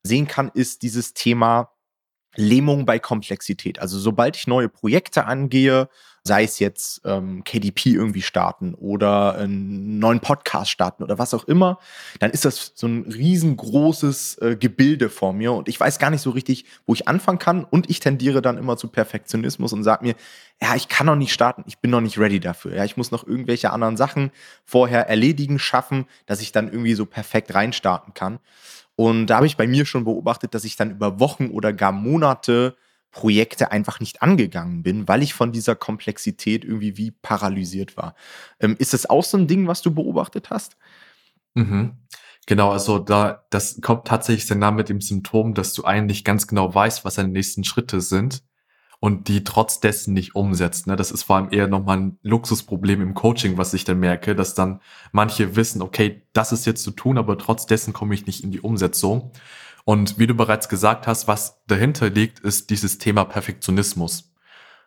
sehen 0.04 0.28
kann, 0.28 0.52
ist 0.54 0.84
dieses 0.84 1.14
Thema 1.14 1.72
Lähmung 2.36 2.86
bei 2.86 3.00
Komplexität. 3.00 3.80
Also 3.80 4.00
sobald 4.00 4.36
ich 4.36 4.48
neue 4.48 4.70
Projekte 4.70 5.26
angehe, 5.26 5.90
sei 6.28 6.44
es 6.44 6.58
jetzt 6.58 7.02
ähm, 7.06 7.44
KDP 7.44 7.92
irgendwie 7.92 8.24
starten 8.24 8.74
oder 8.74 9.36
einen 9.36 10.00
neuen 10.00 10.22
Podcast 10.22 10.72
starten 10.72 11.04
oder 11.04 11.20
was 11.20 11.36
auch 11.36 11.44
immer, 11.44 11.78
dann 12.20 12.32
ist 12.32 12.46
das 12.46 12.72
so 12.74 12.88
ein 12.88 13.04
riesengroßes 13.04 14.40
äh, 14.40 14.56
Gebilde 14.60 15.10
vor 15.10 15.34
mir 15.34 15.54
und 15.54 15.70
ich 15.70 15.80
weiß 15.80 16.00
gar 16.00 16.10
nicht 16.10 16.22
so 16.22 16.32
richtig, 16.32 16.66
wo 16.88 16.96
ich 16.96 17.08
anfangen 17.08 17.38
kann 17.38 17.64
und 17.64 17.92
ich 17.92 18.00
tendiere 18.00 18.42
dann 18.42 18.58
immer 18.58 18.76
zu 18.76 18.88
Perfektionismus 18.88 19.72
und 19.72 19.84
sage 19.84 20.04
mir, 20.04 20.16
ja, 20.60 20.76
ich 20.76 20.88
kann 20.88 21.06
noch 21.06 21.16
nicht 21.16 21.32
starten, 21.32 21.64
ich 21.68 21.78
bin 21.78 21.92
noch 21.92 22.02
nicht 22.02 22.18
ready 22.18 22.40
dafür. 22.40 22.76
Ja, 22.76 22.86
ich 22.86 22.98
muss 22.98 23.12
noch 23.12 23.28
irgendwelche 23.28 23.72
anderen 23.72 23.96
Sachen 23.96 24.32
vorher 24.64 25.08
erledigen, 25.08 25.60
schaffen, 25.60 26.06
dass 26.26 26.42
ich 26.42 26.52
dann 26.52 26.68
irgendwie 26.68 26.96
so 26.96 27.06
perfekt 27.06 27.54
reinstarten 27.54 28.16
kann. 28.16 28.40
Und 28.96 29.28
da 29.28 29.38
habe 29.38 29.46
ich 29.46 29.58
bei 29.58 29.68
mir 29.68 29.86
schon 29.86 30.06
beobachtet, 30.06 30.54
dass 30.54 30.64
ich 30.64 30.76
dann 30.76 30.92
über 30.92 31.20
Wochen 31.20 31.48
oder 31.48 31.74
gar 31.74 31.92
Monate 31.92 32.78
Projekte 33.12 33.72
einfach 33.72 34.00
nicht 34.00 34.22
angegangen 34.22 34.84
bin, 34.84 35.08
weil 35.08 35.24
ich 35.24 35.34
von 35.34 35.52
dieser 35.52 35.76
Komplexität 35.76 36.66
irgendwie 36.66 36.98
wie 36.98 37.12
paralysiert 37.12 37.96
war. 37.96 38.16
Ähm, 38.60 38.76
ist 38.78 38.94
das 38.94 39.10
auch 39.10 39.24
so 39.24 39.38
ein 39.38 39.48
Ding, 39.48 39.68
was 39.68 39.82
du 39.82 39.94
beobachtet 39.94 40.50
hast? 40.50 40.76
Mhm. 41.54 41.94
Genau, 42.46 42.72
also 42.72 43.00
da, 43.00 43.46
das 43.50 43.80
kommt 43.82 44.06
tatsächlich 44.06 44.50
nah 44.58 44.72
mit 44.72 44.90
dem 44.90 45.02
Symptom, 45.02 45.54
dass 45.54 45.74
du 45.74 45.86
eigentlich 45.86 46.24
ganz 46.24 46.46
genau 46.46 46.74
weißt, 46.74 47.06
was 47.06 47.16
deine 47.16 47.30
nächsten 47.30 47.64
Schritte 47.64 48.02
sind 48.02 48.44
und 49.06 49.28
die 49.28 49.44
trotz 49.44 49.80
dessen 49.80 50.16
nicht 50.16 50.34
umsetzt. 50.34 50.88
Ne? 50.88 50.96
Das 50.96 51.12
ist 51.12 51.22
vor 51.22 51.36
allem 51.36 51.50
eher 51.52 51.68
nochmal 51.68 51.98
ein 51.98 52.18
Luxusproblem 52.24 53.04
im 53.04 53.14
Coaching, 53.14 53.56
was 53.56 53.76
ich 53.76 53.84
dann 53.84 54.00
merke, 54.00 54.36
dass 54.36 54.56
dann 54.56 54.82
manche 55.12 55.56
wissen, 55.56 55.84
okay, 55.84 56.24
das 56.34 56.52
ist 56.52 56.66
jetzt 56.66 56.82
zu 56.82 56.90
tun, 56.90 57.20
aber 57.20 57.38
trotz 57.38 57.68
dessen 57.68 57.94
komme 57.94 58.16
ich 58.16 58.26
nicht 58.26 58.44
in 58.44 58.50
die 58.50 58.62
Umsetzung. 58.62 59.32
Und 59.84 60.18
wie 60.18 60.26
du 60.26 60.34
bereits 60.34 60.70
gesagt 60.70 61.06
hast, 61.06 61.28
was 61.28 61.62
dahinter 61.68 62.10
liegt, 62.10 62.40
ist 62.40 62.72
dieses 62.72 62.98
Thema 62.98 63.26
Perfektionismus. 63.26 64.34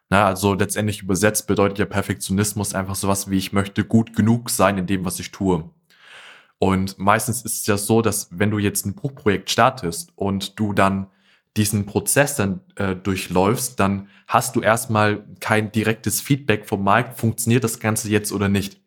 Na, 0.08 0.26
also 0.26 0.52
letztendlich 0.52 1.00
übersetzt 1.00 1.46
bedeutet 1.46 1.78
ja 1.78 1.86
Perfektionismus 1.86 2.74
einfach 2.74 2.96
sowas 2.96 3.30
wie 3.30 3.38
ich 3.38 3.52
möchte 3.52 3.84
gut 3.84 4.16
genug 4.16 4.50
sein 4.50 4.78
in 4.78 4.86
dem, 4.88 5.04
was 5.04 5.20
ich 5.20 5.30
tue. 5.30 5.70
Und 6.58 6.98
meistens 6.98 7.42
ist 7.42 7.60
es 7.60 7.66
ja 7.68 7.76
so, 7.76 8.02
dass 8.02 8.30
wenn 8.32 8.50
du 8.50 8.58
jetzt 8.58 8.84
ein 8.84 8.96
Buchprojekt 8.96 9.48
startest 9.48 10.10
und 10.16 10.58
du 10.58 10.72
dann 10.72 11.06
diesen 11.58 11.86
Prozess 11.86 12.36
dann 12.36 12.60
äh, 12.76 12.94
durchläufst, 12.96 13.78
dann 13.78 14.08
hast 14.26 14.56
du 14.56 14.60
erstmal 14.60 15.24
kein 15.40 15.72
direktes 15.72 16.20
Feedback 16.20 16.66
vom 16.66 16.84
Markt, 16.84 17.18
funktioniert 17.18 17.64
das 17.64 17.80
Ganze 17.80 18.08
jetzt 18.08 18.32
oder 18.32 18.48
nicht. 18.48 18.80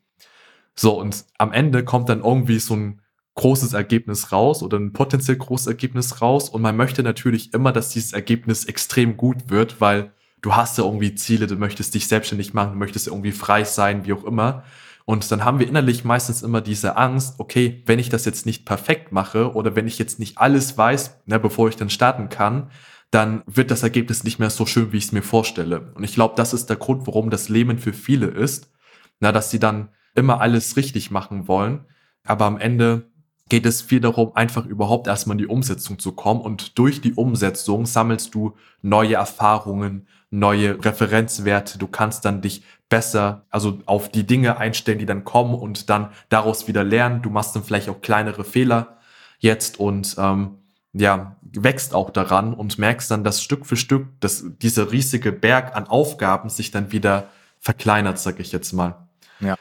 So, 0.75 0.99
und 0.99 1.25
am 1.37 1.51
Ende 1.51 1.83
kommt 1.83 2.09
dann 2.09 2.23
irgendwie 2.23 2.59
so 2.59 2.75
ein 2.75 3.01
großes 3.35 3.73
Ergebnis 3.73 4.31
raus 4.31 4.63
oder 4.63 4.77
ein 4.77 4.93
potenziell 4.93 5.37
großes 5.37 5.67
Ergebnis 5.67 6.21
raus 6.21 6.49
und 6.49 6.61
man 6.61 6.75
möchte 6.75 7.03
natürlich 7.03 7.53
immer, 7.53 7.71
dass 7.71 7.89
dieses 7.89 8.13
Ergebnis 8.13 8.65
extrem 8.65 9.17
gut 9.17 9.49
wird, 9.49 9.79
weil 9.79 10.11
du 10.41 10.55
hast 10.55 10.77
ja 10.77 10.83
irgendwie 10.83 11.15
Ziele, 11.15 11.47
du 11.47 11.55
möchtest 11.55 11.93
dich 11.93 12.07
selbstständig 12.07 12.53
machen, 12.53 12.73
du 12.73 12.79
möchtest 12.79 13.07
irgendwie 13.07 13.31
frei 13.31 13.63
sein, 13.63 14.05
wie 14.05 14.13
auch 14.13 14.23
immer. 14.23 14.63
Und 15.11 15.29
dann 15.29 15.43
haben 15.43 15.59
wir 15.59 15.67
innerlich 15.67 16.05
meistens 16.05 16.41
immer 16.41 16.61
diese 16.61 16.95
Angst, 16.95 17.37
okay, 17.37 17.83
wenn 17.85 17.99
ich 17.99 18.07
das 18.07 18.23
jetzt 18.23 18.45
nicht 18.45 18.65
perfekt 18.65 19.11
mache 19.11 19.53
oder 19.53 19.75
wenn 19.75 19.85
ich 19.85 19.99
jetzt 19.99 20.19
nicht 20.19 20.37
alles 20.37 20.77
weiß, 20.77 21.23
ne, 21.25 21.37
bevor 21.37 21.67
ich 21.67 21.75
dann 21.75 21.89
starten 21.89 22.29
kann, 22.29 22.71
dann 23.09 23.43
wird 23.45 23.71
das 23.71 23.83
Ergebnis 23.83 24.23
nicht 24.23 24.39
mehr 24.39 24.49
so 24.49 24.65
schön, 24.65 24.93
wie 24.93 24.97
ich 24.97 25.03
es 25.03 25.11
mir 25.11 25.21
vorstelle. 25.21 25.91
Und 25.95 26.05
ich 26.05 26.13
glaube, 26.13 26.35
das 26.37 26.53
ist 26.53 26.69
der 26.69 26.77
Grund, 26.77 27.07
warum 27.07 27.29
das 27.29 27.49
Leben 27.49 27.77
für 27.77 27.91
viele 27.91 28.27
ist, 28.27 28.71
na, 29.19 29.33
dass 29.33 29.51
sie 29.51 29.59
dann 29.59 29.89
immer 30.15 30.39
alles 30.39 30.77
richtig 30.77 31.11
machen 31.11 31.49
wollen, 31.49 31.83
aber 32.23 32.45
am 32.45 32.57
Ende 32.57 33.11
geht 33.49 33.65
es 33.65 33.81
viel 33.81 33.99
darum, 33.99 34.33
einfach 34.37 34.65
überhaupt 34.65 35.07
erstmal 35.07 35.33
in 35.33 35.39
die 35.39 35.47
Umsetzung 35.47 35.99
zu 35.99 36.13
kommen 36.13 36.39
und 36.39 36.77
durch 36.79 37.01
die 37.01 37.15
Umsetzung 37.15 37.85
sammelst 37.85 38.33
du 38.33 38.55
neue 38.81 39.15
Erfahrungen, 39.15 40.07
neue 40.31 40.83
Referenzwerte, 40.83 41.77
du 41.77 41.87
kannst 41.87 42.25
dann 42.25 42.41
dich 42.41 42.63
besser, 42.89 43.45
also 43.49 43.79
auf 43.85 44.09
die 44.09 44.25
Dinge 44.25 44.57
einstellen, 44.57 44.97
die 44.97 45.05
dann 45.05 45.23
kommen 45.23 45.53
und 45.53 45.89
dann 45.89 46.09
daraus 46.29 46.67
wieder 46.67 46.83
lernen. 46.83 47.21
Du 47.21 47.29
machst 47.29 47.55
dann 47.55 47.63
vielleicht 47.63 47.89
auch 47.89 48.01
kleinere 48.01 48.43
Fehler 48.43 48.97
jetzt 49.39 49.79
und 49.79 50.15
ähm, 50.17 50.57
ja, 50.93 51.35
wächst 51.41 51.93
auch 51.93 52.09
daran 52.09 52.53
und 52.53 52.77
merkst 52.77 53.11
dann, 53.11 53.23
dass 53.23 53.43
Stück 53.43 53.65
für 53.65 53.77
Stück 53.77 54.07
dass 54.19 54.43
dieser 54.61 54.91
riesige 54.91 55.31
Berg 55.31 55.75
an 55.75 55.87
Aufgaben 55.87 56.49
sich 56.49 56.71
dann 56.71 56.91
wieder 56.91 57.27
verkleinert, 57.59 58.19
sag 58.19 58.39
ich 58.39 58.51
jetzt 58.51 58.73
mal. 58.73 59.07
Ja. 59.39 59.55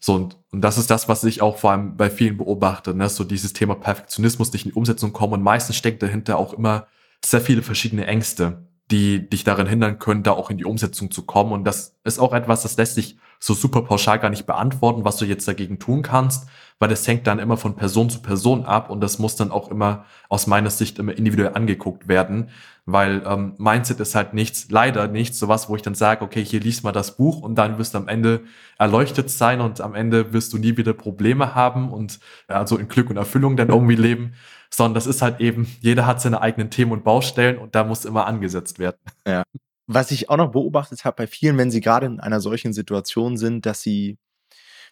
So, 0.00 0.14
und, 0.14 0.36
und 0.50 0.60
das 0.60 0.78
ist 0.78 0.90
das, 0.90 1.08
was 1.08 1.24
ich 1.24 1.42
auch 1.42 1.58
vor 1.58 1.70
allem 1.70 1.96
bei 1.96 2.10
vielen 2.10 2.36
beobachte, 2.36 2.94
ne? 2.94 3.08
so 3.08 3.24
dieses 3.24 3.52
Thema 3.52 3.74
Perfektionismus 3.74 4.52
nicht 4.52 4.64
in 4.66 4.72
die 4.72 4.76
Umsetzung 4.76 5.12
kommen 5.12 5.34
und 5.34 5.42
meistens 5.42 5.76
steckt 5.76 6.02
dahinter 6.02 6.38
auch 6.38 6.52
immer 6.52 6.86
sehr 7.24 7.40
viele 7.40 7.62
verschiedene 7.62 8.06
Ängste 8.06 8.66
die 8.90 9.28
dich 9.28 9.44
daran 9.44 9.66
hindern 9.66 9.98
können, 9.98 10.22
da 10.22 10.32
auch 10.32 10.50
in 10.50 10.58
die 10.58 10.64
Umsetzung 10.64 11.10
zu 11.10 11.24
kommen. 11.24 11.52
Und 11.52 11.64
das 11.64 11.96
ist 12.04 12.18
auch 12.18 12.32
etwas, 12.32 12.62
das 12.62 12.76
lässt 12.76 12.94
sich 12.94 13.16
so 13.40 13.54
super 13.54 13.82
pauschal 13.82 14.18
gar 14.18 14.30
nicht 14.30 14.46
beantworten, 14.46 15.04
was 15.04 15.16
du 15.16 15.24
jetzt 15.24 15.46
dagegen 15.48 15.78
tun 15.78 16.02
kannst, 16.02 16.48
weil 16.78 16.88
das 16.88 17.06
hängt 17.06 17.26
dann 17.26 17.38
immer 17.38 17.56
von 17.56 17.76
Person 17.76 18.10
zu 18.10 18.20
Person 18.20 18.64
ab 18.64 18.90
und 18.90 19.00
das 19.00 19.18
muss 19.18 19.36
dann 19.36 19.50
auch 19.50 19.70
immer 19.70 20.04
aus 20.28 20.46
meiner 20.46 20.70
Sicht 20.70 20.98
immer 20.98 21.16
individuell 21.16 21.54
angeguckt 21.54 22.08
werden, 22.08 22.50
weil 22.84 23.22
ähm, 23.26 23.54
Mindset 23.58 24.00
ist 24.00 24.14
halt 24.14 24.34
nichts, 24.34 24.70
leider 24.70 25.06
nichts, 25.08 25.38
sowas, 25.38 25.68
wo 25.68 25.76
ich 25.76 25.82
dann 25.82 25.94
sage, 25.94 26.24
okay, 26.24 26.44
hier 26.44 26.60
liest 26.60 26.84
mal 26.84 26.92
das 26.92 27.16
Buch 27.16 27.40
und 27.40 27.54
dann 27.54 27.78
wirst 27.78 27.94
du 27.94 27.98
am 27.98 28.08
Ende 28.08 28.42
erleuchtet 28.78 29.30
sein 29.30 29.60
und 29.60 29.80
am 29.80 29.94
Ende 29.94 30.32
wirst 30.32 30.52
du 30.52 30.58
nie 30.58 30.76
wieder 30.76 30.92
Probleme 30.92 31.54
haben 31.54 31.92
und 31.92 32.18
also 32.48 32.76
in 32.76 32.88
Glück 32.88 33.08
und 33.08 33.16
Erfüllung 33.16 33.56
dann 33.56 33.68
irgendwie 33.68 33.96
leben, 33.96 34.34
sondern 34.68 34.94
das 34.94 35.06
ist 35.06 35.22
halt 35.22 35.40
eben, 35.40 35.68
jeder 35.80 36.06
hat 36.06 36.20
seine 36.20 36.40
eigenen 36.40 36.70
Themen 36.70 36.92
und 36.92 37.04
Baustellen 37.04 37.58
und 37.58 37.74
da 37.74 37.84
muss 37.84 38.04
immer 38.04 38.26
angesetzt 38.26 38.78
werden. 38.78 38.98
Ja. 39.26 39.44
Was 39.86 40.10
ich 40.10 40.30
auch 40.30 40.38
noch 40.38 40.50
beobachtet 40.50 41.04
habe 41.04 41.16
bei 41.16 41.26
vielen, 41.26 41.58
wenn 41.58 41.70
sie 41.70 41.80
gerade 41.80 42.06
in 42.06 42.18
einer 42.18 42.40
solchen 42.40 42.72
Situation 42.72 43.36
sind, 43.36 43.66
dass 43.66 43.82
sie 43.82 44.18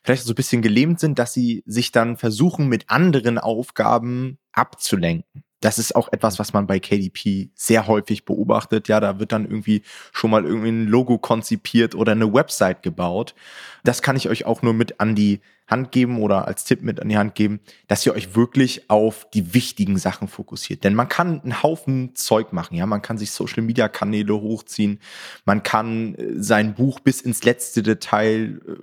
vielleicht 0.02 0.24
so 0.24 0.32
ein 0.32 0.36
bisschen 0.36 0.62
gelähmt 0.62 1.00
sind, 1.00 1.18
dass 1.18 1.32
sie 1.32 1.62
sich 1.66 1.92
dann 1.92 2.16
versuchen, 2.16 2.68
mit 2.68 2.90
anderen 2.90 3.38
Aufgaben 3.38 4.38
abzulenken. 4.52 5.44
Das 5.60 5.78
ist 5.78 5.94
auch 5.94 6.12
etwas, 6.12 6.40
was 6.40 6.52
man 6.52 6.66
bei 6.66 6.80
KDP 6.80 7.50
sehr 7.54 7.86
häufig 7.86 8.24
beobachtet. 8.24 8.88
Ja, 8.88 8.98
da 8.98 9.20
wird 9.20 9.30
dann 9.30 9.44
irgendwie 9.44 9.82
schon 10.12 10.32
mal 10.32 10.44
irgendwie 10.44 10.70
ein 10.70 10.88
Logo 10.88 11.18
konzipiert 11.18 11.94
oder 11.94 12.12
eine 12.12 12.34
Website 12.34 12.82
gebaut. 12.82 13.36
Das 13.84 14.02
kann 14.02 14.16
ich 14.16 14.28
euch 14.28 14.44
auch 14.44 14.62
nur 14.62 14.74
mit 14.74 14.98
an 14.98 15.14
die 15.14 15.40
Hand 15.66 15.92
geben 15.92 16.20
oder 16.20 16.46
als 16.46 16.64
Tipp 16.64 16.82
mit 16.82 17.00
an 17.00 17.08
die 17.08 17.16
Hand 17.16 17.34
geben, 17.34 17.60
dass 17.88 18.04
ihr 18.04 18.14
euch 18.14 18.34
wirklich 18.34 18.90
auf 18.90 19.28
die 19.30 19.54
wichtigen 19.54 19.98
Sachen 19.98 20.28
fokussiert. 20.28 20.84
Denn 20.84 20.94
man 20.94 21.08
kann 21.08 21.40
einen 21.40 21.62
Haufen 21.62 22.14
Zeug 22.14 22.52
machen. 22.52 22.76
Ja, 22.76 22.86
man 22.86 23.02
kann 23.02 23.18
sich 23.18 23.30
Social 23.30 23.62
Media 23.62 23.88
Kanäle 23.88 24.34
hochziehen. 24.34 25.00
Man 25.44 25.62
kann 25.62 26.14
äh, 26.14 26.34
sein 26.36 26.74
Buch 26.74 27.00
bis 27.00 27.20
ins 27.20 27.44
letzte 27.44 27.82
Detail 27.82 28.60
äh, 28.66 28.74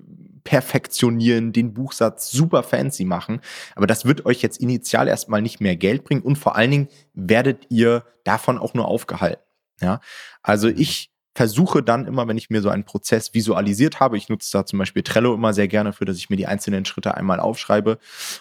perfektionieren, 0.44 1.54
den 1.54 1.74
Buchsatz 1.74 2.32
super 2.32 2.64
fancy 2.64 3.06
machen. 3.06 3.42
Aber 3.76 3.86
das 3.86 4.06
wird 4.06 4.26
euch 4.26 4.42
jetzt 4.42 4.60
initial 4.60 5.08
erstmal 5.08 5.42
nicht 5.42 5.62
mehr 5.62 5.76
Geld 5.76 6.04
bringen 6.04 6.22
und 6.22 6.38
vor 6.38 6.56
allen 6.56 6.72
Dingen 6.72 6.88
werdet 7.14 7.68
ihr 7.70 8.04
davon 8.24 8.58
auch 8.58 8.74
nur 8.74 8.88
aufgehalten. 8.88 9.44
Ja, 9.82 10.00
also 10.42 10.68
mhm. 10.68 10.76
ich 10.78 11.12
versuche 11.40 11.82
dann 11.82 12.06
immer, 12.06 12.28
wenn 12.28 12.38
ich 12.38 12.50
mir 12.50 12.62
so 12.62 12.68
einen 12.68 12.84
Prozess 12.84 13.34
visualisiert 13.34 14.02
habe, 14.02 14.18
ich 14.18 14.28
nutze 14.28 14.52
da 14.52 14.66
zum 14.66 14.78
Beispiel 14.78 15.04
Trello 15.04 15.34
immer 15.34 15.54
sehr 15.54 15.70
gerne 15.70 15.94
für, 15.94 16.04
dass 16.04 16.18
ich 16.18 16.30
mir 16.30 16.36
die 16.36 16.48
einzelnen 16.48 16.84
Schritte 16.84 17.16
einmal 17.16 17.40
aufschreibe 17.40 17.98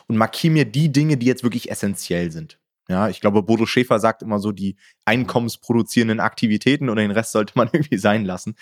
und 0.09 0.17
markiere 0.17 0.53
mir 0.53 0.65
die 0.65 0.91
Dinge, 0.91 1.17
die 1.17 1.27
jetzt 1.27 1.45
wirklich 1.45 1.71
essentiell 1.71 2.33
sind. 2.33 2.59
Ja, 2.89 3.09
ich 3.09 3.21
glaube, 3.21 3.45
Bodo 3.45 3.67
Schäfer 3.67 4.01
sagt 4.01 4.23
immer 4.23 4.41
so, 4.41 4.51
die 4.51 4.75
einkommensproduzierenden 5.05 6.19
Aktivitäten 6.19 6.89
und 6.89 6.97
den 6.97 7.13
Rest 7.13 7.31
sollte 7.31 7.53
man 7.55 7.69
irgendwie 7.73 7.99
sein 7.99 8.25
lassen. 8.25 8.57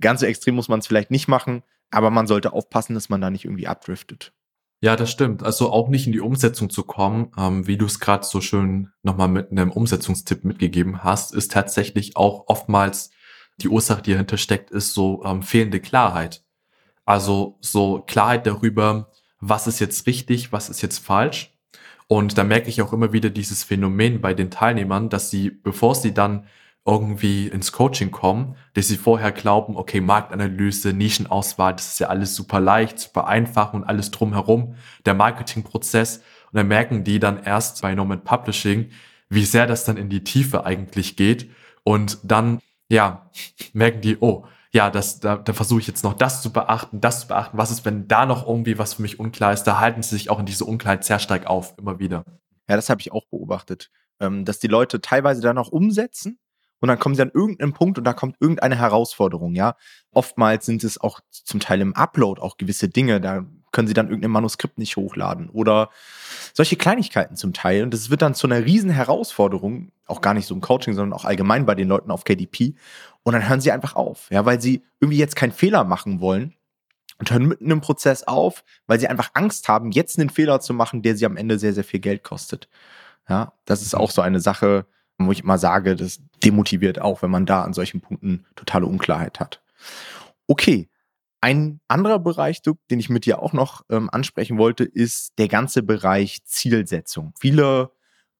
Ganz 0.00 0.22
so 0.22 0.26
extrem 0.26 0.56
muss 0.56 0.68
man 0.68 0.80
es 0.80 0.88
vielleicht 0.88 1.12
nicht 1.12 1.28
machen, 1.28 1.62
aber 1.92 2.10
man 2.10 2.26
sollte 2.26 2.54
aufpassen, 2.54 2.94
dass 2.94 3.10
man 3.10 3.20
da 3.20 3.30
nicht 3.30 3.44
irgendwie 3.44 3.68
abdriftet. 3.68 4.32
Ja, 4.80 4.96
das 4.96 5.12
stimmt. 5.12 5.44
Also 5.44 5.70
auch 5.70 5.88
nicht 5.88 6.08
in 6.08 6.12
die 6.12 6.20
Umsetzung 6.20 6.68
zu 6.68 6.82
kommen, 6.82 7.30
ähm, 7.38 7.68
wie 7.68 7.76
du 7.76 7.86
es 7.86 8.00
gerade 8.00 8.26
so 8.26 8.40
schön 8.40 8.90
nochmal 9.04 9.28
mit 9.28 9.52
einem 9.52 9.70
Umsetzungstipp 9.70 10.42
mitgegeben 10.42 11.04
hast, 11.04 11.32
ist 11.32 11.52
tatsächlich 11.52 12.16
auch 12.16 12.48
oftmals 12.48 13.10
die 13.60 13.68
Ursache, 13.68 14.02
die 14.02 14.12
dahinter 14.12 14.38
steckt, 14.38 14.70
ist 14.70 14.94
so 14.94 15.22
ähm, 15.24 15.42
fehlende 15.42 15.80
Klarheit. 15.80 16.42
Also 17.04 17.58
so 17.60 18.00
Klarheit 18.06 18.46
darüber, 18.46 19.10
was 19.40 19.66
ist 19.66 19.80
jetzt 19.80 20.06
richtig, 20.06 20.52
was 20.52 20.68
ist 20.68 20.82
jetzt 20.82 20.98
falsch. 20.98 21.54
Und 22.06 22.38
da 22.38 22.44
merke 22.44 22.68
ich 22.68 22.80
auch 22.82 22.92
immer 22.92 23.12
wieder 23.12 23.30
dieses 23.30 23.64
Phänomen 23.64 24.20
bei 24.20 24.34
den 24.34 24.50
Teilnehmern, 24.50 25.08
dass 25.10 25.30
sie, 25.30 25.50
bevor 25.50 25.94
sie 25.94 26.14
dann 26.14 26.46
irgendwie 26.86 27.48
ins 27.48 27.70
Coaching 27.70 28.10
kommen, 28.10 28.56
dass 28.72 28.88
sie 28.88 28.96
vorher 28.96 29.30
glauben, 29.30 29.76
okay, 29.76 30.00
Marktanalyse, 30.00 30.94
Nischenauswahl, 30.94 31.74
das 31.74 31.88
ist 31.88 31.98
ja 32.00 32.08
alles 32.08 32.34
super 32.34 32.60
leicht, 32.60 32.98
super 32.98 33.26
einfach 33.26 33.74
und 33.74 33.84
alles 33.84 34.10
drumherum, 34.10 34.74
der 35.04 35.12
Marketingprozess. 35.12 36.18
Und 36.18 36.56
dann 36.56 36.68
merken 36.68 37.04
die 37.04 37.18
dann 37.18 37.42
erst 37.42 37.82
bei 37.82 37.94
Norman 37.94 38.24
Publishing, 38.24 38.88
wie 39.28 39.44
sehr 39.44 39.66
das 39.66 39.84
dann 39.84 39.98
in 39.98 40.08
die 40.08 40.24
Tiefe 40.24 40.64
eigentlich 40.64 41.16
geht. 41.16 41.50
Und 41.84 42.18
dann, 42.22 42.60
ja, 42.88 43.30
merken 43.72 44.00
die, 44.00 44.16
oh, 44.20 44.44
ja, 44.70 44.90
das, 44.90 45.20
da, 45.20 45.36
da 45.36 45.52
versuche 45.52 45.80
ich 45.80 45.86
jetzt 45.86 46.04
noch 46.04 46.14
das 46.14 46.42
zu 46.42 46.52
beachten, 46.52 47.00
das 47.00 47.20
zu 47.20 47.28
beachten. 47.28 47.56
Was 47.56 47.70
ist, 47.70 47.84
wenn 47.84 48.06
da 48.06 48.26
noch 48.26 48.46
irgendwie 48.46 48.78
was 48.78 48.94
für 48.94 49.02
mich 49.02 49.18
unklar 49.18 49.52
ist? 49.52 49.64
Da 49.64 49.80
halten 49.80 50.02
sie 50.02 50.16
sich 50.16 50.30
auch 50.30 50.38
in 50.38 50.46
diese 50.46 50.64
Unklarheit 50.64 51.04
sehr 51.04 51.18
stark 51.18 51.46
auf, 51.46 51.74
immer 51.78 51.98
wieder. 51.98 52.24
Ja, 52.68 52.76
das 52.76 52.90
habe 52.90 53.00
ich 53.00 53.12
auch 53.12 53.24
beobachtet. 53.26 53.90
Ähm, 54.20 54.44
dass 54.44 54.58
die 54.58 54.66
Leute 54.66 55.00
teilweise 55.00 55.40
dann 55.40 55.58
auch 55.58 55.68
umsetzen 55.68 56.38
und 56.80 56.88
dann 56.88 56.98
kommen 56.98 57.14
sie 57.14 57.22
an 57.22 57.30
irgendeinen 57.32 57.72
Punkt 57.72 57.98
und 57.98 58.04
da 58.04 58.12
kommt 58.12 58.36
irgendeine 58.40 58.76
Herausforderung, 58.76 59.54
ja. 59.54 59.76
Oftmals 60.12 60.66
sind 60.66 60.84
es 60.84 60.98
auch 60.98 61.20
zum 61.30 61.60
Teil 61.60 61.80
im 61.80 61.94
Upload 61.94 62.40
auch 62.40 62.56
gewisse 62.56 62.88
Dinge, 62.88 63.20
da 63.20 63.46
können 63.72 63.88
sie 63.88 63.94
dann 63.94 64.08
irgendein 64.08 64.30
Manuskript 64.30 64.78
nicht 64.78 64.96
hochladen 64.96 65.50
oder 65.50 65.90
solche 66.54 66.76
Kleinigkeiten 66.76 67.36
zum 67.36 67.52
Teil. 67.52 67.82
Und 67.82 67.92
das 67.92 68.10
wird 68.10 68.22
dann 68.22 68.34
zu 68.34 68.46
einer 68.46 68.64
riesen 68.64 68.90
Herausforderung, 68.90 69.92
auch 70.06 70.20
gar 70.20 70.34
nicht 70.34 70.46
so 70.46 70.54
im 70.54 70.60
Coaching, 70.60 70.94
sondern 70.94 71.18
auch 71.18 71.24
allgemein 71.24 71.66
bei 71.66 71.74
den 71.74 71.88
Leuten 71.88 72.10
auf 72.10 72.24
KDP. 72.24 72.74
Und 73.22 73.34
dann 73.34 73.48
hören 73.48 73.60
sie 73.60 73.72
einfach 73.72 73.94
auf, 73.94 74.30
ja, 74.30 74.44
weil 74.44 74.60
sie 74.60 74.84
irgendwie 75.00 75.18
jetzt 75.18 75.36
keinen 75.36 75.52
Fehler 75.52 75.84
machen 75.84 76.20
wollen 76.20 76.54
und 77.18 77.30
hören 77.30 77.46
mitten 77.46 77.70
im 77.70 77.80
Prozess 77.80 78.22
auf, 78.22 78.64
weil 78.86 78.98
sie 79.00 79.08
einfach 79.08 79.30
Angst 79.34 79.68
haben, 79.68 79.90
jetzt 79.90 80.18
einen 80.18 80.30
Fehler 80.30 80.60
zu 80.60 80.72
machen, 80.72 81.02
der 81.02 81.16
sie 81.16 81.26
am 81.26 81.36
Ende 81.36 81.58
sehr, 81.58 81.74
sehr 81.74 81.84
viel 81.84 82.00
Geld 82.00 82.22
kostet. 82.22 82.68
Ja, 83.28 83.52
das 83.66 83.82
ist 83.82 83.94
auch 83.94 84.10
so 84.10 84.22
eine 84.22 84.40
Sache, 84.40 84.86
wo 85.18 85.32
ich 85.32 85.42
immer 85.42 85.58
sage, 85.58 85.96
das 85.96 86.20
demotiviert 86.44 87.00
auch, 87.00 87.22
wenn 87.22 87.30
man 87.30 87.44
da 87.44 87.62
an 87.62 87.74
solchen 87.74 88.00
Punkten 88.00 88.46
totale 88.56 88.86
Unklarheit 88.86 89.40
hat. 89.40 89.60
Okay, 90.46 90.88
ein 91.40 91.80
anderer 91.88 92.18
Bereich, 92.18 92.62
den 92.62 93.00
ich 93.00 93.08
mit 93.08 93.26
dir 93.26 93.42
auch 93.42 93.52
noch 93.52 93.84
ähm, 93.90 94.10
ansprechen 94.10 94.58
wollte, 94.58 94.84
ist 94.84 95.38
der 95.38 95.48
ganze 95.48 95.82
Bereich 95.82 96.44
Zielsetzung. 96.44 97.32
Viele 97.38 97.90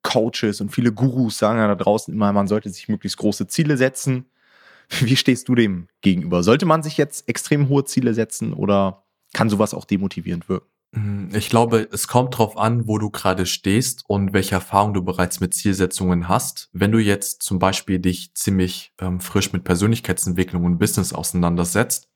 Coaches 0.03 0.61
und 0.61 0.71
viele 0.71 0.93
Gurus 0.93 1.39
sagen 1.39 1.59
ja 1.59 1.69
da 1.69 1.75
draußen 1.75 2.13
immer, 2.13 2.33
man 2.33 2.49
sollte 2.49 2.71
sich 2.71 2.89
möglichst 2.89 3.19
große 3.19 3.47
Ziele 3.47 3.77
setzen. 3.77 4.27
Wie 5.01 5.17
stehst 5.17 5.49
du 5.49 5.55
dem 5.55 5.89
gegenüber? 6.01 6.43
Sollte 6.43 6.67
man 6.67 6.83
sich 6.83 6.97
jetzt 6.97 7.29
extrem 7.29 7.69
hohe 7.69 7.85
Ziele 7.85 8.15
setzen 8.15 8.53
oder 8.53 9.05
kann 9.33 9.51
sowas 9.51 9.75
auch 9.75 9.85
demotivierend 9.85 10.49
wirken? 10.49 10.69
Hm, 10.95 11.29
ich 11.35 11.51
glaube, 11.51 11.87
es 11.93 12.09
kommt 12.09 12.35
darauf 12.35 12.57
an, 12.57 12.89
wo 12.89 12.99
du 12.99 13.11
gerade 13.11 13.45
stehst 13.45 14.05
und 14.09 14.33
welche 14.33 14.55
Erfahrung 14.55 14.95
du 14.95 15.03
bereits 15.03 15.41
mit 15.41 15.53
Zielsetzungen 15.53 16.29
hast. 16.29 16.71
Wenn 16.73 16.93
du 16.93 16.99
jetzt 16.99 17.43
zum 17.43 17.59
Beispiel 17.59 17.99
dich 17.99 18.33
ziemlich 18.35 18.93
ähm, 18.99 19.21
frisch 19.21 19.53
mit 19.53 19.65
Persönlichkeitsentwicklung 19.65 20.65
und 20.65 20.79
Business 20.79 21.13
auseinandersetzt 21.13 22.09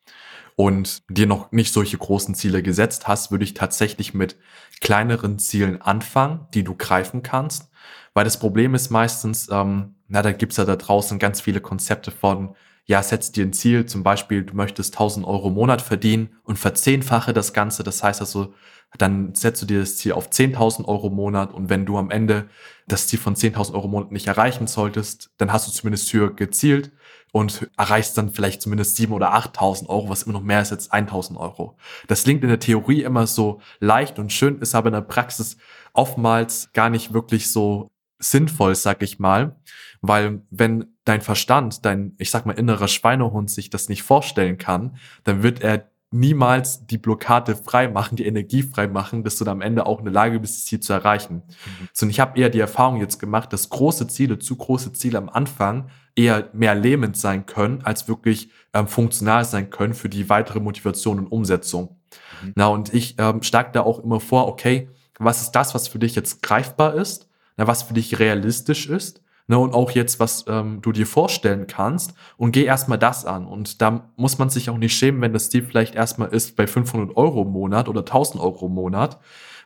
und 0.57 1.03
dir 1.09 1.27
noch 1.27 1.53
nicht 1.53 1.73
solche 1.73 1.99
großen 1.99 2.35
Ziele 2.35 2.63
gesetzt 2.63 3.09
hast, 3.09 3.31
würde 3.31 3.45
ich 3.45 3.55
tatsächlich 3.55 4.15
mit 4.15 4.37
kleineren 4.81 5.39
Zielen 5.39 5.81
anfangen, 5.81 6.47
die 6.55 6.65
du 6.65 6.75
greifen 6.75 7.23
kannst. 7.23 7.71
Weil 8.15 8.25
das 8.25 8.39
Problem 8.39 8.75
ist 8.75 8.91
meistens, 8.91 9.49
ähm, 9.51 9.95
na, 10.09 10.23
da 10.23 10.33
gibt's 10.33 10.57
ja 10.59 10.65
da 10.65 10.77
draußen 10.77 11.19
ganz 11.19 11.41
viele 11.41 11.61
Konzepte 11.61 12.11
von, 12.11 12.55
ja, 12.85 13.03
setz 13.03 13.33
dir 13.33 13.45
ein 13.45 13.53
Ziel, 13.53 13.87
zum 13.87 14.03
Beispiel, 14.03 14.43
du 14.43 14.55
möchtest 14.55 14.95
1000 14.95 15.25
Euro 15.27 15.49
im 15.49 15.55
Monat 15.55 15.81
verdienen 15.83 16.37
und 16.43 16.59
verzehnfache 16.59 17.33
das 17.33 17.53
Ganze. 17.53 17.85
Das 17.85 18.03
heißt 18.03 18.21
also, 18.21 18.55
dann 18.99 19.35
setzt 19.35 19.63
du 19.63 19.67
dir 19.67 19.81
das 19.81 19.97
Ziel 19.97 20.13
auf 20.13 20.29
10.000 20.29 20.85
Euro 20.87 21.07
im 21.07 21.15
Monat 21.15 21.55
und 21.55 21.71
wenn 21.71 21.87
du 21.87 21.97
am 21.97 22.11
Ende 22.11 22.49
das 22.87 23.07
Ziel 23.07 23.19
von 23.19 23.35
10.000 23.35 23.73
Euro 23.75 23.87
im 23.87 23.93
Monat 23.93 24.13
nicht 24.13 24.27
erreichen 24.27 24.67
solltest, 24.67 25.31
dann 25.39 25.53
hast 25.53 25.69
du 25.69 25.73
zumindest 25.73 26.13
höher 26.13 26.35
gezielt 26.35 26.91
und 27.33 27.71
erreichst 27.79 28.17
dann 28.17 28.31
vielleicht 28.31 28.63
zumindest 28.63 28.99
7.000 28.99 29.11
oder 29.13 29.35
8.000 29.35 29.89
Euro, 29.89 30.09
was 30.11 30.23
immer 30.23 30.35
noch 30.35 30.43
mehr 30.43 30.61
ist 30.61 30.71
als 30.71 30.93
1.000 30.93 31.37
Euro. 31.39 31.77
Das 32.07 32.25
klingt 32.25 32.43
in 32.43 32.51
der 32.51 32.61
Theorie 32.61 33.03
immer 33.03 33.27
so 33.27 33.61
leicht 33.81 34.19
und 34.19 34.33
schön, 34.33 34.61
ist 34.61 34.75
aber 34.75 34.89
in 34.89 34.95
der 34.95 35.01
Praxis 35.01 35.57
oftmals 35.95 36.71
gar 36.73 36.91
nicht 36.91 37.13
wirklich 37.13 37.51
so 37.51 37.91
sinnvoll, 38.19 38.75
sag 38.75 39.03
ich 39.03 39.19
mal, 39.19 39.57
weil 40.03 40.43
wenn 40.51 40.95
dein 41.05 41.23
Verstand, 41.23 41.85
dein, 41.85 42.15
ich 42.19 42.31
sag 42.31 42.47
mal, 42.47 42.53
innerer 42.53 42.87
Schweinehund 42.87 43.51
sich 43.51 43.71
das 43.71 43.89
nicht 43.89 44.03
vorstellen 44.03 44.59
kann, 44.59 44.97
dann 45.25 45.43
wird 45.43 45.63
er 45.63 45.91
niemals 46.13 46.87
die 46.87 46.99
Blockade 46.99 47.57
frei 47.57 47.89
machen, 47.89 48.17
die 48.17 48.27
Energie 48.27 48.63
frei 48.63 48.87
machen, 48.87 49.25
dass 49.25 49.37
du 49.37 49.45
dann 49.45 49.59
am 49.59 49.61
Ende 49.63 49.87
auch 49.87 49.99
in 49.99 50.05
der 50.05 50.13
Lage 50.13 50.39
bist, 50.39 50.57
das 50.57 50.65
Ziel 50.67 50.81
zu 50.81 50.93
erreichen. 50.93 51.37
Mhm. 51.47 51.89
So, 51.95 52.05
und 52.05 52.11
ich 52.11 52.21
habe 52.21 52.39
eher 52.39 52.51
die 52.51 52.61
Erfahrung 52.61 53.01
jetzt 53.01 53.19
gemacht, 53.19 53.53
dass 53.53 53.71
große 53.71 54.07
Ziele, 54.09 54.39
zu 54.39 54.57
große 54.57 54.93
Ziele 54.93 55.17
am 55.17 55.31
Anfang 55.31 55.89
eher 56.15 56.49
mehr 56.53 56.75
lähmend 56.75 57.17
sein 57.17 57.47
können, 57.47 57.83
als 57.85 58.09
wirklich 58.09 58.51
ähm, 58.75 58.87
funktional 58.87 59.45
sein 59.45 59.71
können 59.71 59.95
für 59.95 60.09
die 60.09 60.29
weitere 60.29 60.61
Motivation 60.61 61.19
und 61.19 61.27
Umsetzung. 61.27 61.97
Mhm. 62.43 62.53
Na, 62.55 62.67
und 62.69 62.93
ich 62.93 63.17
ähm, 63.19 63.43
schlage 63.43 63.71
da 63.73 63.83
auch 63.83 63.99
immer 64.03 64.21
vor, 64.21 64.49
okay, 64.49 64.89
was 65.19 65.43
ist 65.43 65.53
das, 65.53 65.75
was 65.75 65.89
für 65.89 65.99
dich 65.99 66.15
jetzt 66.15 66.43
greifbar 66.43 66.95
ist? 66.95 67.29
Na, 67.57 67.67
was 67.67 67.83
für 67.83 67.95
dich 67.95 68.19
realistisch 68.19 68.89
ist? 68.89 69.23
Ne, 69.49 69.59
und 69.59 69.75
auch 69.75 69.91
jetzt, 69.91 70.21
was 70.21 70.45
ähm, 70.49 70.81
du 70.83 70.93
dir 70.93 71.07
vorstellen 71.07 71.67
kannst 71.67 72.15
und 72.37 72.53
geh 72.53 72.65
erstmal 72.65 72.99
das 72.99 73.25
an. 73.25 73.47
Und 73.47 73.83
da 73.83 74.09
muss 74.17 74.39
man 74.39 74.51
sich 74.51 74.71
auch 74.71 74.79
nicht 74.79 74.97
schämen, 74.97 75.21
wenn 75.21 75.33
das 75.33 75.51
Ziel 75.51 75.63
vielleicht 75.63 75.95
erstmal 75.95 76.29
ist 76.29 76.57
bei 76.57 76.67
500 76.67 77.17
Euro 77.17 77.43
im 77.43 77.51
Monat 77.51 77.89
oder 77.89 78.01
1000 78.01 78.43
Euro 78.43 78.67
im 78.67 78.75
Monat, 78.75 79.19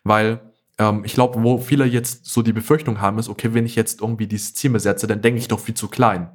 weil 0.03 0.41
ähm, 0.79 1.03
ich 1.05 1.15
glaube, 1.15 1.43
wo 1.43 1.59
viele 1.59 1.85
jetzt 1.85 2.27
so 2.27 2.43
die 2.43 2.53
Befürchtung 2.53 3.01
haben, 3.01 3.19
ist, 3.19 3.29
okay, 3.29 3.55
wenn 3.55 3.67
ich 3.67 3.77
jetzt 3.77 4.01
irgendwie 4.01 4.27
dieses 4.27 4.55
Ziel 4.55 4.71
mir 4.71 4.81
setze, 4.81 5.07
dann 5.07 5.23
denke 5.23 5.39
ich 5.39 5.49
doch 5.49 5.61
viel 5.61 5.75
zu 5.75 5.89
klein. 5.89 6.31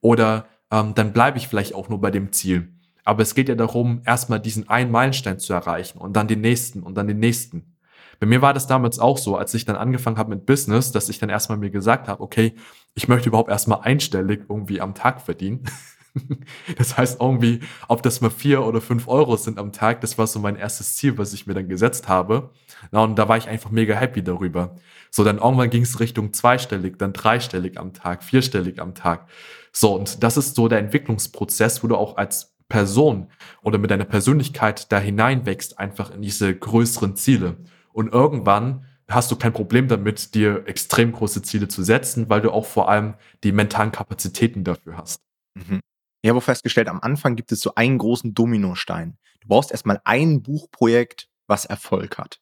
Oder 0.00 0.46
ähm, 0.70 0.94
dann 0.94 1.12
bleibe 1.12 1.38
ich 1.38 1.48
vielleicht 1.48 1.74
auch 1.74 1.88
nur 1.88 2.00
bei 2.00 2.10
dem 2.10 2.32
Ziel. 2.32 2.72
Aber 3.04 3.22
es 3.22 3.34
geht 3.34 3.48
ja 3.48 3.54
darum, 3.54 4.02
erstmal 4.06 4.40
diesen 4.40 4.68
einen 4.68 4.90
Meilenstein 4.90 5.38
zu 5.38 5.52
erreichen 5.52 5.98
und 5.98 6.14
dann 6.14 6.28
den 6.28 6.40
nächsten 6.40 6.82
und 6.82 6.94
dann 6.96 7.08
den 7.08 7.18
nächsten. 7.18 7.76
Bei 8.20 8.26
mir 8.26 8.40
war 8.40 8.54
das 8.54 8.68
damals 8.68 9.00
auch 9.00 9.18
so, 9.18 9.36
als 9.36 9.52
ich 9.54 9.64
dann 9.64 9.74
angefangen 9.74 10.16
habe 10.16 10.30
mit 10.30 10.46
Business, 10.46 10.92
dass 10.92 11.08
ich 11.08 11.18
dann 11.18 11.28
erstmal 11.28 11.58
mir 11.58 11.70
gesagt 11.70 12.06
habe, 12.06 12.22
okay, 12.22 12.54
ich 12.94 13.08
möchte 13.08 13.28
überhaupt 13.28 13.50
erstmal 13.50 13.80
einstellig 13.80 14.44
irgendwie 14.48 14.80
am 14.80 14.94
Tag 14.94 15.20
verdienen. 15.20 15.64
Das 16.76 16.96
heißt 16.96 17.20
irgendwie, 17.20 17.60
ob 17.88 18.02
das 18.02 18.20
mal 18.20 18.30
vier 18.30 18.62
oder 18.62 18.80
fünf 18.80 19.08
Euro 19.08 19.36
sind 19.36 19.58
am 19.58 19.72
Tag, 19.72 20.00
das 20.00 20.18
war 20.18 20.26
so 20.26 20.38
mein 20.38 20.56
erstes 20.56 20.94
Ziel, 20.96 21.18
was 21.18 21.32
ich 21.32 21.46
mir 21.46 21.54
dann 21.54 21.68
gesetzt 21.68 22.08
habe. 22.08 22.50
und 22.90 23.18
da 23.18 23.28
war 23.28 23.36
ich 23.36 23.48
einfach 23.48 23.70
mega 23.70 23.94
happy 23.94 24.22
darüber. 24.22 24.76
So, 25.10 25.24
dann 25.24 25.38
irgendwann 25.38 25.70
ging 25.70 25.82
es 25.82 26.00
Richtung 26.00 26.32
zweistellig, 26.32 26.98
dann 26.98 27.12
dreistellig 27.12 27.78
am 27.78 27.92
Tag, 27.92 28.22
vierstellig 28.24 28.80
am 28.80 28.94
Tag. 28.94 29.28
So, 29.72 29.94
und 29.94 30.22
das 30.22 30.36
ist 30.36 30.54
so 30.54 30.68
der 30.68 30.78
Entwicklungsprozess, 30.78 31.82
wo 31.82 31.88
du 31.88 31.96
auch 31.96 32.16
als 32.16 32.54
Person 32.68 33.28
oder 33.62 33.78
mit 33.78 33.90
deiner 33.90 34.06
Persönlichkeit 34.06 34.90
da 34.90 34.98
hineinwächst, 34.98 35.78
einfach 35.78 36.10
in 36.10 36.22
diese 36.22 36.54
größeren 36.54 37.16
Ziele. 37.16 37.56
Und 37.92 38.12
irgendwann 38.12 38.86
hast 39.08 39.30
du 39.30 39.36
kein 39.36 39.52
Problem 39.52 39.88
damit, 39.88 40.34
dir 40.34 40.66
extrem 40.66 41.12
große 41.12 41.42
Ziele 41.42 41.68
zu 41.68 41.82
setzen, 41.82 42.30
weil 42.30 42.40
du 42.40 42.50
auch 42.50 42.64
vor 42.64 42.88
allem 42.88 43.14
die 43.44 43.52
mentalen 43.52 43.92
Kapazitäten 43.92 44.64
dafür 44.64 44.96
hast. 44.96 45.20
Mhm. 45.54 45.80
Ich 46.22 46.30
habe 46.30 46.40
festgestellt, 46.40 46.88
am 46.88 47.00
Anfang 47.00 47.36
gibt 47.36 47.52
es 47.52 47.60
so 47.60 47.74
einen 47.74 47.98
großen 47.98 48.32
Dominostein. 48.32 49.18
Du 49.40 49.48
brauchst 49.48 49.72
erstmal 49.72 50.00
ein 50.04 50.42
Buchprojekt, 50.42 51.28
was 51.48 51.64
Erfolg 51.64 52.16
hat. 52.16 52.40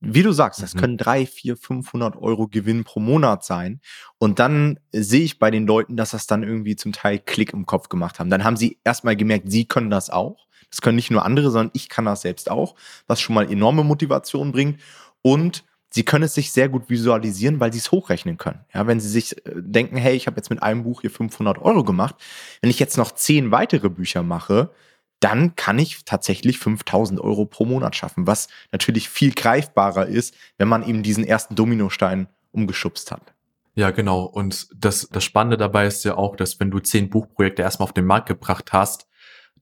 Wie 0.00 0.22
du 0.22 0.32
sagst, 0.32 0.62
das 0.62 0.74
mhm. 0.74 0.78
können 0.80 0.98
drei, 0.98 1.26
vier, 1.26 1.56
500 1.56 2.16
Euro 2.16 2.48
Gewinn 2.48 2.84
pro 2.84 3.00
Monat 3.00 3.44
sein. 3.44 3.80
Und 4.18 4.38
dann 4.38 4.80
sehe 4.92 5.22
ich 5.22 5.38
bei 5.38 5.50
den 5.50 5.66
Leuten, 5.66 5.96
dass 5.96 6.10
das 6.10 6.26
dann 6.26 6.42
irgendwie 6.42 6.76
zum 6.76 6.92
Teil 6.92 7.18
Klick 7.18 7.52
im 7.52 7.66
Kopf 7.66 7.88
gemacht 7.88 8.18
haben. 8.18 8.30
Dann 8.30 8.44
haben 8.44 8.56
sie 8.56 8.78
erstmal 8.84 9.16
gemerkt, 9.16 9.50
sie 9.50 9.66
können 9.66 9.90
das 9.90 10.10
auch. 10.10 10.46
Das 10.70 10.80
können 10.80 10.96
nicht 10.96 11.10
nur 11.10 11.24
andere, 11.24 11.50
sondern 11.50 11.70
ich 11.74 11.88
kann 11.88 12.06
das 12.06 12.22
selbst 12.22 12.50
auch, 12.50 12.74
was 13.06 13.20
schon 13.20 13.34
mal 13.34 13.50
enorme 13.50 13.84
Motivation 13.84 14.52
bringt. 14.52 14.80
Und 15.22 15.64
sie 15.94 16.04
können 16.04 16.24
es 16.24 16.34
sich 16.34 16.50
sehr 16.50 16.68
gut 16.68 16.90
visualisieren, 16.90 17.60
weil 17.60 17.72
sie 17.72 17.78
es 17.78 17.92
hochrechnen 17.92 18.36
können. 18.36 18.64
Ja, 18.74 18.86
wenn 18.88 18.98
sie 18.98 19.08
sich 19.08 19.36
äh, 19.46 19.52
denken, 19.54 19.96
hey, 19.96 20.16
ich 20.16 20.26
habe 20.26 20.36
jetzt 20.36 20.50
mit 20.50 20.62
einem 20.62 20.82
Buch 20.82 21.02
hier 21.02 21.10
500 21.10 21.58
Euro 21.58 21.84
gemacht, 21.84 22.16
wenn 22.60 22.70
ich 22.70 22.80
jetzt 22.80 22.98
noch 22.98 23.12
zehn 23.12 23.52
weitere 23.52 23.88
Bücher 23.88 24.24
mache, 24.24 24.70
dann 25.20 25.54
kann 25.54 25.78
ich 25.78 26.04
tatsächlich 26.04 26.58
5000 26.58 27.20
Euro 27.20 27.46
pro 27.46 27.64
Monat 27.64 27.94
schaffen, 27.94 28.26
was 28.26 28.48
natürlich 28.72 29.08
viel 29.08 29.32
greifbarer 29.32 30.06
ist, 30.06 30.34
wenn 30.58 30.68
man 30.68 30.86
eben 30.86 31.04
diesen 31.04 31.24
ersten 31.24 31.54
Dominostein 31.54 32.26
umgeschubst 32.50 33.12
hat. 33.12 33.32
Ja, 33.76 33.90
genau. 33.90 34.24
Und 34.24 34.68
das, 34.74 35.08
das 35.10 35.24
Spannende 35.24 35.56
dabei 35.56 35.86
ist 35.86 36.04
ja 36.04 36.16
auch, 36.16 36.34
dass 36.36 36.58
wenn 36.58 36.70
du 36.70 36.80
zehn 36.80 37.08
Buchprojekte 37.08 37.62
erstmal 37.62 37.84
auf 37.84 37.92
den 37.92 38.04
Markt 38.04 38.26
gebracht 38.26 38.72
hast, 38.72 39.06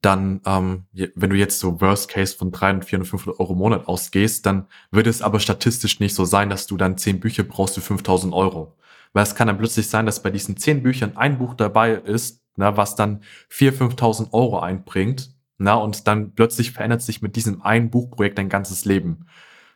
dann, 0.02 0.40
ähm, 0.46 0.84
wenn 1.14 1.30
du 1.30 1.36
jetzt 1.36 1.60
so 1.60 1.80
Worst 1.80 2.08
Case 2.10 2.36
von 2.36 2.50
300, 2.50 2.84
400, 2.84 3.08
500 3.08 3.40
Euro 3.40 3.52
im 3.52 3.58
Monat 3.58 3.88
ausgehst, 3.88 4.44
dann 4.44 4.66
würde 4.90 5.08
es 5.08 5.22
aber 5.22 5.40
statistisch 5.40 6.00
nicht 6.00 6.14
so 6.14 6.24
sein, 6.24 6.50
dass 6.50 6.66
du 6.66 6.76
dann 6.76 6.98
zehn 6.98 7.20
Bücher 7.20 7.44
brauchst 7.44 7.76
für 7.76 7.80
5000 7.80 8.34
Euro. 8.34 8.76
Weil 9.12 9.22
es 9.22 9.34
kann 9.34 9.46
dann 9.46 9.58
plötzlich 9.58 9.88
sein, 9.88 10.06
dass 10.06 10.22
bei 10.22 10.30
diesen 10.30 10.56
zehn 10.56 10.82
Büchern 10.82 11.16
ein 11.16 11.38
Buch 11.38 11.54
dabei 11.54 11.92
ist, 11.92 12.42
na, 12.56 12.76
was 12.76 12.96
dann 12.96 13.22
4.000, 13.50 13.96
5.000 13.96 14.32
Euro 14.32 14.58
einbringt. 14.60 15.30
Na, 15.58 15.74
und 15.74 16.08
dann 16.08 16.34
plötzlich 16.34 16.72
verändert 16.72 17.02
sich 17.02 17.22
mit 17.22 17.36
diesem 17.36 17.62
einen 17.62 17.90
Buchprojekt 17.90 18.38
dein 18.38 18.48
ganzes 18.48 18.84
Leben. 18.84 19.26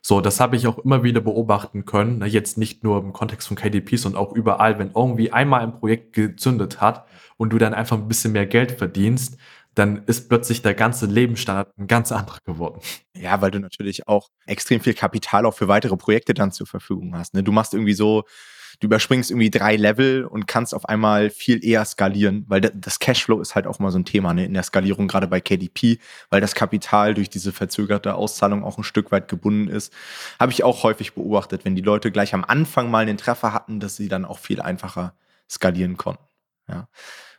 So, 0.03 0.21
das 0.21 0.41
habe 0.41 0.57
ich 0.57 0.67
auch 0.67 0.79
immer 0.79 1.03
wieder 1.05 1.21
beobachten 1.21 1.85
können. 1.85 2.19
Na, 2.19 2.27
jetzt 2.27 2.59
nicht 2.59 2.83
nur 2.83 2.99
im 2.99 3.13
Kontext 3.13 3.47
von 3.47 3.57
KDP, 3.57 3.97
sondern 3.97 4.21
auch 4.21 4.33
überall, 4.33 4.79
wenn 4.79 4.91
irgendwie 4.95 5.33
einmal 5.33 5.63
ein 5.63 5.79
Projekt 5.79 6.13
gezündet 6.13 6.81
hat 6.81 7.07
und 7.37 7.53
du 7.53 7.59
dann 7.59 7.75
einfach 7.75 7.97
ein 7.97 8.09
bisschen 8.09 8.33
mehr 8.33 8.47
Geld 8.47 8.73
verdienst, 8.73 9.37
dann 9.77 10.05
ist 10.07 10.31
plötzlich 10.31 10.63
der 10.63 10.75
ganze 10.75 11.05
Lebensstandard 11.05 11.77
ein 11.79 11.87
ganz 11.87 12.11
anderer 12.11 12.39
geworden. 12.45 12.81
Ja, 13.15 13.43
weil 13.43 13.51
du 13.51 13.61
natürlich 13.61 14.09
auch 14.09 14.31
extrem 14.47 14.81
viel 14.81 14.95
Kapital 14.95 15.45
auch 15.45 15.55
für 15.55 15.69
weitere 15.69 15.97
Projekte 15.99 16.33
dann 16.33 16.51
zur 16.51 16.67
Verfügung 16.67 17.15
hast. 17.17 17.35
Ne? 17.35 17.43
Du 17.43 17.53
machst 17.53 17.75
irgendwie 17.75 17.93
so, 17.93 18.25
du 18.81 18.87
überspringst 18.87 19.31
irgendwie 19.31 19.51
drei 19.51 19.77
Level 19.77 20.25
und 20.25 20.47
kannst 20.47 20.75
auf 20.75 20.89
einmal 20.89 21.29
viel 21.29 21.63
eher 21.63 21.85
skalieren, 21.85 22.47
weil 22.49 22.63
das 22.63 22.99
Cashflow 22.99 23.39
ist 23.43 23.55
halt 23.55 23.67
auch 23.67 23.79
mal 23.79 23.91
so 23.91 23.99
ein 23.99 24.07
Thema 24.07 24.33
ne, 24.33 24.47
in 24.47 24.55
der 24.55 24.63
Skalierung, 24.63 25.09
gerade 25.09 25.29
bei 25.29 25.43
KDP, 25.43 25.99
weil 26.31 26.41
das 26.41 26.55
Kapital 26.55 27.13
durch 27.13 27.29
diese 27.29 27.53
verzögerte 27.53 28.15
Auszahlung 28.15 28.65
auch 28.65 28.79
ein 28.79 28.85
Stück 28.85 29.13
weit 29.13 29.29
gebunden 29.29 29.69
ist. 29.69 29.93
Habe 30.41 30.53
ich 30.53 30.65
auch 30.65 30.85
häufig 30.85 31.13
beobachtet, 31.13 31.67
wenn 31.67 31.77
die 31.77 31.83
Leute 31.83 32.11
gleich 32.11 32.33
am 32.33 32.45
Anfang 32.45 32.91
mal 32.91 33.03
einen 33.03 33.19
Treffer 33.19 33.53
hatten, 33.53 33.79
dass 33.79 33.97
sie 33.97 34.09
dann 34.09 34.25
auch 34.25 34.39
viel 34.39 34.63
einfacher 34.63 35.15
skalieren 35.51 35.99
konnten. 35.99 36.25
Ja. 36.67 36.89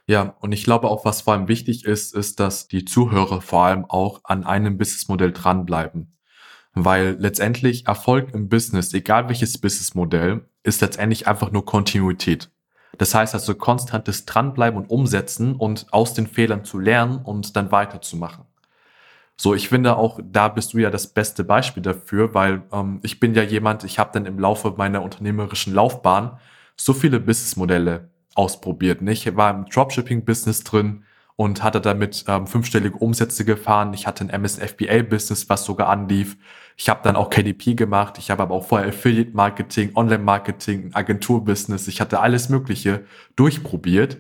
Ja, 0.10 0.36
und 0.39 0.54
ich 0.54 0.63
glaube 0.63 0.88
auch, 0.88 1.04
was 1.04 1.22
vor 1.22 1.34
allem 1.34 1.50
wichtig 1.50 1.84
ist, 1.84 2.15
ist, 2.15 2.39
dass 2.39 2.70
die 2.70 2.86
Zuhörer 2.86 3.41
vor 3.41 3.65
allem 3.65 3.86
auch 3.86 4.22
an 4.24 4.46
einem 4.46 4.78
Businessmodell 4.78 5.34
dranbleiben. 5.34 6.17
Weil 6.74 7.17
letztendlich 7.20 7.88
Erfolg 7.88 8.34
im 8.34 8.48
Business, 8.48 8.93
egal 8.93 9.28
welches 9.28 9.58
Businessmodell, 9.58 10.48
ist 10.63 10.80
letztendlich 10.80 11.28
einfach 11.28 11.52
nur 11.52 11.65
Kontinuität. 11.65 12.50
Das 12.98 13.13
heißt 13.13 13.34
also 13.34 13.56
konstantes 13.56 14.26
Dranbleiben 14.26 14.80
und 14.80 14.89
Umsetzen 14.89 15.56
und 15.56 15.91
aus 15.91 16.13
den 16.13 16.28
Fehlern 16.28 16.63
zu 16.63 16.80
lernen 16.80 17.17
und 17.17 17.58
dann 17.58 17.72
weiterzumachen. 17.72 18.46
So, 19.36 19.54
ich 19.54 19.67
finde 19.70 19.98
auch, 19.98 20.20
da 20.24 20.48
bist 20.48 20.74
du 20.74 20.78
ja 20.78 20.89
das 20.89 21.08
beste 21.08 21.43
Beispiel 21.43 21.84
dafür, 21.84 22.34
weil 22.34 22.63
ähm, 22.72 23.00
ich 23.04 23.20
bin 23.20 23.36
ja 23.36 23.43
jemand, 23.43 23.84
ich 23.84 24.00
habe 24.00 24.12
dann 24.13 24.26
im 24.26 24.39
Laufe 24.39 24.74
meiner 24.78 25.04
unternehmerischen 25.04 25.74
Laufbahn 25.74 26.39
so 26.76 26.93
viele 26.93 27.20
Businessmodelle 27.20 28.10
ausprobiert. 28.38 29.02
Ich 29.02 29.36
war 29.36 29.52
im 29.52 29.65
Dropshipping-Business 29.65 30.63
drin, 30.63 31.04
und 31.38 31.62
hatte 31.63 31.80
damit 31.80 32.26
ähm, 32.28 32.47
fünfstellige 32.47 32.97
Umsätze 32.97 33.45
gefahren. 33.45 33.93
Ich 33.93 34.08
hatte 34.08 34.26
ein 34.26 34.41
MSFBA-Business, 34.41 35.47
was 35.47 35.63
sogar 35.63 35.88
anlief. 35.88 36.36
Ich 36.76 36.89
habe 36.89 37.02
dann 37.04 37.15
auch 37.15 37.30
KDP 37.30 37.76
gemacht. 37.76 38.17
Ich 38.17 38.32
habe 38.32 38.41
aber 38.41 38.56
auch 38.56 38.65
vorher 38.65 38.89
Affiliate-Marketing, 38.89 39.95
Online-Marketing, 39.95 40.91
Agentur-Business. 40.93 41.88
Ich 41.88 42.02
hatte 42.02 42.21
alles 42.21 42.50
Mögliche 42.50 43.06
durchprobiert 43.36 44.17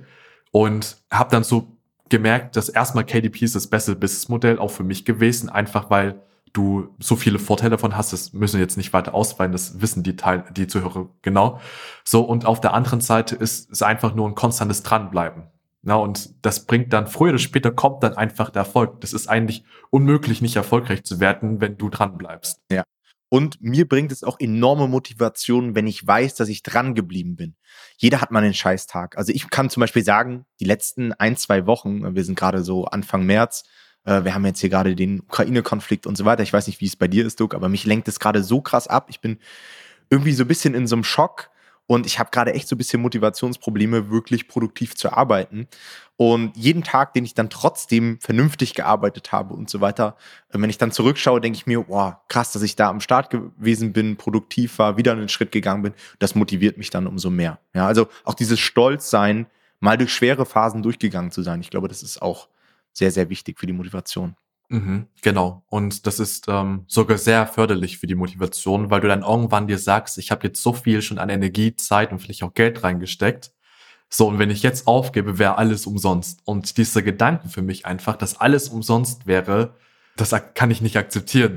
und 0.51 0.97
habe 1.11 1.31
dann 1.31 1.43
so 1.43 1.75
gemerkt, 2.09 2.55
dass 2.55 2.69
erstmal 2.69 3.03
KDP 3.03 3.45
ist 3.45 3.55
das 3.55 3.67
beste 3.67 3.95
Businessmodell 3.95 4.59
auch 4.59 4.71
für 4.71 4.83
mich 4.83 5.03
gewesen, 5.03 5.49
einfach 5.49 5.89
weil 5.89 6.21
du 6.53 6.95
so 6.99 7.15
viele 7.15 7.39
Vorteile 7.39 7.71
davon 7.71 7.97
hast, 7.97 8.13
das 8.13 8.33
müssen 8.33 8.55
wir 8.55 8.61
jetzt 8.61 8.77
nicht 8.77 8.93
weiter 8.93 9.13
ausweiten, 9.13 9.51
das 9.51 9.81
wissen 9.81 10.03
die 10.03 10.15
Teil, 10.15 10.45
die 10.51 10.67
Zuhörer 10.67 11.09
genau. 11.21 11.59
So, 12.03 12.21
und 12.21 12.45
auf 12.45 12.61
der 12.61 12.73
anderen 12.73 13.01
Seite 13.01 13.35
ist 13.35 13.71
es 13.71 13.81
einfach 13.81 14.15
nur 14.15 14.27
ein 14.27 14.35
konstantes 14.35 14.83
Dranbleiben. 14.83 15.43
Na, 15.83 15.95
und 15.95 16.45
das 16.45 16.65
bringt 16.65 16.91
dann, 16.91 17.07
früher 17.07 17.29
oder 17.29 17.37
später 17.37 17.71
kommt 17.71 18.03
dann 18.03 18.15
einfach 18.15 18.49
der 18.49 18.63
Erfolg. 18.63 18.99
Das 19.01 19.13
ist 19.13 19.27
eigentlich 19.27 19.63
unmöglich, 19.89 20.41
nicht 20.41 20.55
erfolgreich 20.55 21.03
zu 21.03 21.19
werden, 21.19 21.61
wenn 21.61 21.77
du 21.77 21.89
dran 21.89 22.17
bleibst. 22.17 22.61
Ja. 22.71 22.83
Und 23.29 23.61
mir 23.61 23.87
bringt 23.87 24.11
es 24.11 24.23
auch 24.23 24.39
enorme 24.39 24.87
Motivation, 24.87 25.75
wenn 25.75 25.87
ich 25.87 26.05
weiß, 26.05 26.35
dass 26.35 26.47
ich 26.47 26.63
dran 26.63 26.95
geblieben 26.95 27.35
bin. 27.35 27.55
Jeder 27.97 28.21
hat 28.21 28.31
mal 28.31 28.43
einen 28.43 28.53
Scheißtag. 28.53 29.17
Also 29.17 29.33
ich 29.33 29.49
kann 29.49 29.69
zum 29.69 29.81
Beispiel 29.81 30.03
sagen, 30.03 30.45
die 30.59 30.65
letzten 30.65 31.13
ein, 31.13 31.35
zwei 31.35 31.65
Wochen, 31.67 32.15
wir 32.15 32.23
sind 32.23 32.39
gerade 32.39 32.63
so 32.63 32.85
Anfang 32.85 33.25
März, 33.25 33.63
äh, 34.05 34.23
wir 34.23 34.33
haben 34.33 34.45
jetzt 34.45 34.59
hier 34.59 34.69
gerade 34.69 34.95
den 34.95 35.21
Ukraine-Konflikt 35.21 36.07
und 36.07 36.17
so 36.17 36.25
weiter. 36.25 36.43
Ich 36.43 36.53
weiß 36.53 36.67
nicht, 36.67 36.81
wie 36.81 36.85
es 36.85 36.95
bei 36.95 37.07
dir 37.07 37.25
ist, 37.25 37.39
Doug, 37.39 37.53
aber 37.53 37.69
mich 37.69 37.85
lenkt 37.85 38.07
es 38.07 38.19
gerade 38.19 38.43
so 38.43 38.61
krass 38.61 38.87
ab. 38.87 39.07
Ich 39.09 39.19
bin 39.19 39.37
irgendwie 40.09 40.33
so 40.33 40.43
ein 40.43 40.47
bisschen 40.47 40.73
in 40.73 40.87
so 40.87 40.95
einem 40.95 41.03
Schock 41.03 41.49
und 41.87 42.05
ich 42.05 42.19
habe 42.19 42.29
gerade 42.31 42.53
echt 42.53 42.67
so 42.67 42.75
ein 42.75 42.77
bisschen 42.77 43.01
Motivationsprobleme, 43.01 44.09
wirklich 44.11 44.49
produktiv 44.49 44.95
zu 44.95 45.13
arbeiten. 45.13 45.67
Und 46.17 46.57
jeden 46.57 46.83
Tag, 46.83 47.13
den 47.13 47.23
ich 47.23 47.33
dann 47.33 47.49
trotzdem 47.49 48.19
vernünftig 48.19 48.73
gearbeitet 48.73 49.31
habe 49.31 49.53
und 49.53 49.69
so 49.69 49.79
weiter, 49.79 50.17
äh, 50.49 50.59
wenn 50.59 50.69
ich 50.69 50.77
dann 50.77 50.91
zurückschaue, 50.91 51.39
denke 51.39 51.57
ich 51.57 51.65
mir, 51.65 51.83
boah, 51.83 52.21
krass, 52.27 52.51
dass 52.51 52.61
ich 52.61 52.75
da 52.75 52.89
am 52.89 52.99
Start 52.99 53.29
gewesen 53.29 53.93
bin, 53.93 54.17
produktiv 54.17 54.79
war, 54.79 54.97
wieder 54.97 55.13
einen 55.13 55.29
Schritt 55.29 55.51
gegangen 55.51 55.83
bin. 55.83 55.93
Das 56.19 56.35
motiviert 56.35 56.77
mich 56.77 56.89
dann 56.89 57.07
umso 57.07 57.29
mehr. 57.29 57.59
Ja, 57.73 57.87
also 57.87 58.07
auch 58.25 58.33
dieses 58.33 58.59
Stolzsein, 58.59 59.47
mal 59.79 59.97
durch 59.97 60.11
schwere 60.13 60.45
Phasen 60.45 60.83
durchgegangen 60.83 61.31
zu 61.31 61.41
sein. 61.41 61.61
Ich 61.61 61.69
glaube, 61.69 61.87
das 61.87 62.03
ist 62.03 62.21
auch 62.21 62.49
sehr, 62.97 63.11
sehr 63.11 63.29
wichtig 63.29 63.59
für 63.59 63.67
die 63.67 63.73
Motivation. 63.73 64.35
Mhm, 64.69 65.07
genau. 65.21 65.63
Und 65.67 66.07
das 66.07 66.19
ist 66.19 66.47
ähm, 66.49 66.83
sogar 66.87 67.17
sehr 67.17 67.47
förderlich 67.47 67.99
für 67.99 68.07
die 68.07 68.15
Motivation, 68.15 68.89
weil 68.89 69.01
du 69.01 69.07
dann 69.07 69.21
irgendwann 69.21 69.67
dir 69.67 69.77
sagst, 69.77 70.17
ich 70.17 70.31
habe 70.31 70.47
jetzt 70.47 70.61
so 70.61 70.73
viel 70.73 71.01
schon 71.01 71.19
an 71.19 71.29
Energie, 71.29 71.75
Zeit 71.75 72.11
und 72.11 72.19
vielleicht 72.19 72.43
auch 72.43 72.53
Geld 72.53 72.83
reingesteckt. 72.83 73.51
So, 74.09 74.27
und 74.27 74.39
wenn 74.39 74.49
ich 74.49 74.63
jetzt 74.63 74.87
aufgebe, 74.87 75.37
wäre 75.37 75.57
alles 75.57 75.85
umsonst. 75.85 76.41
Und 76.45 76.77
dieser 76.77 77.01
Gedanke 77.01 77.49
für 77.49 77.61
mich 77.61 77.85
einfach, 77.85 78.15
dass 78.15 78.39
alles 78.39 78.69
umsonst 78.69 79.27
wäre, 79.27 79.75
das 80.15 80.33
kann 80.55 80.71
ich 80.71 80.81
nicht 80.81 80.97
akzeptieren. 80.97 81.55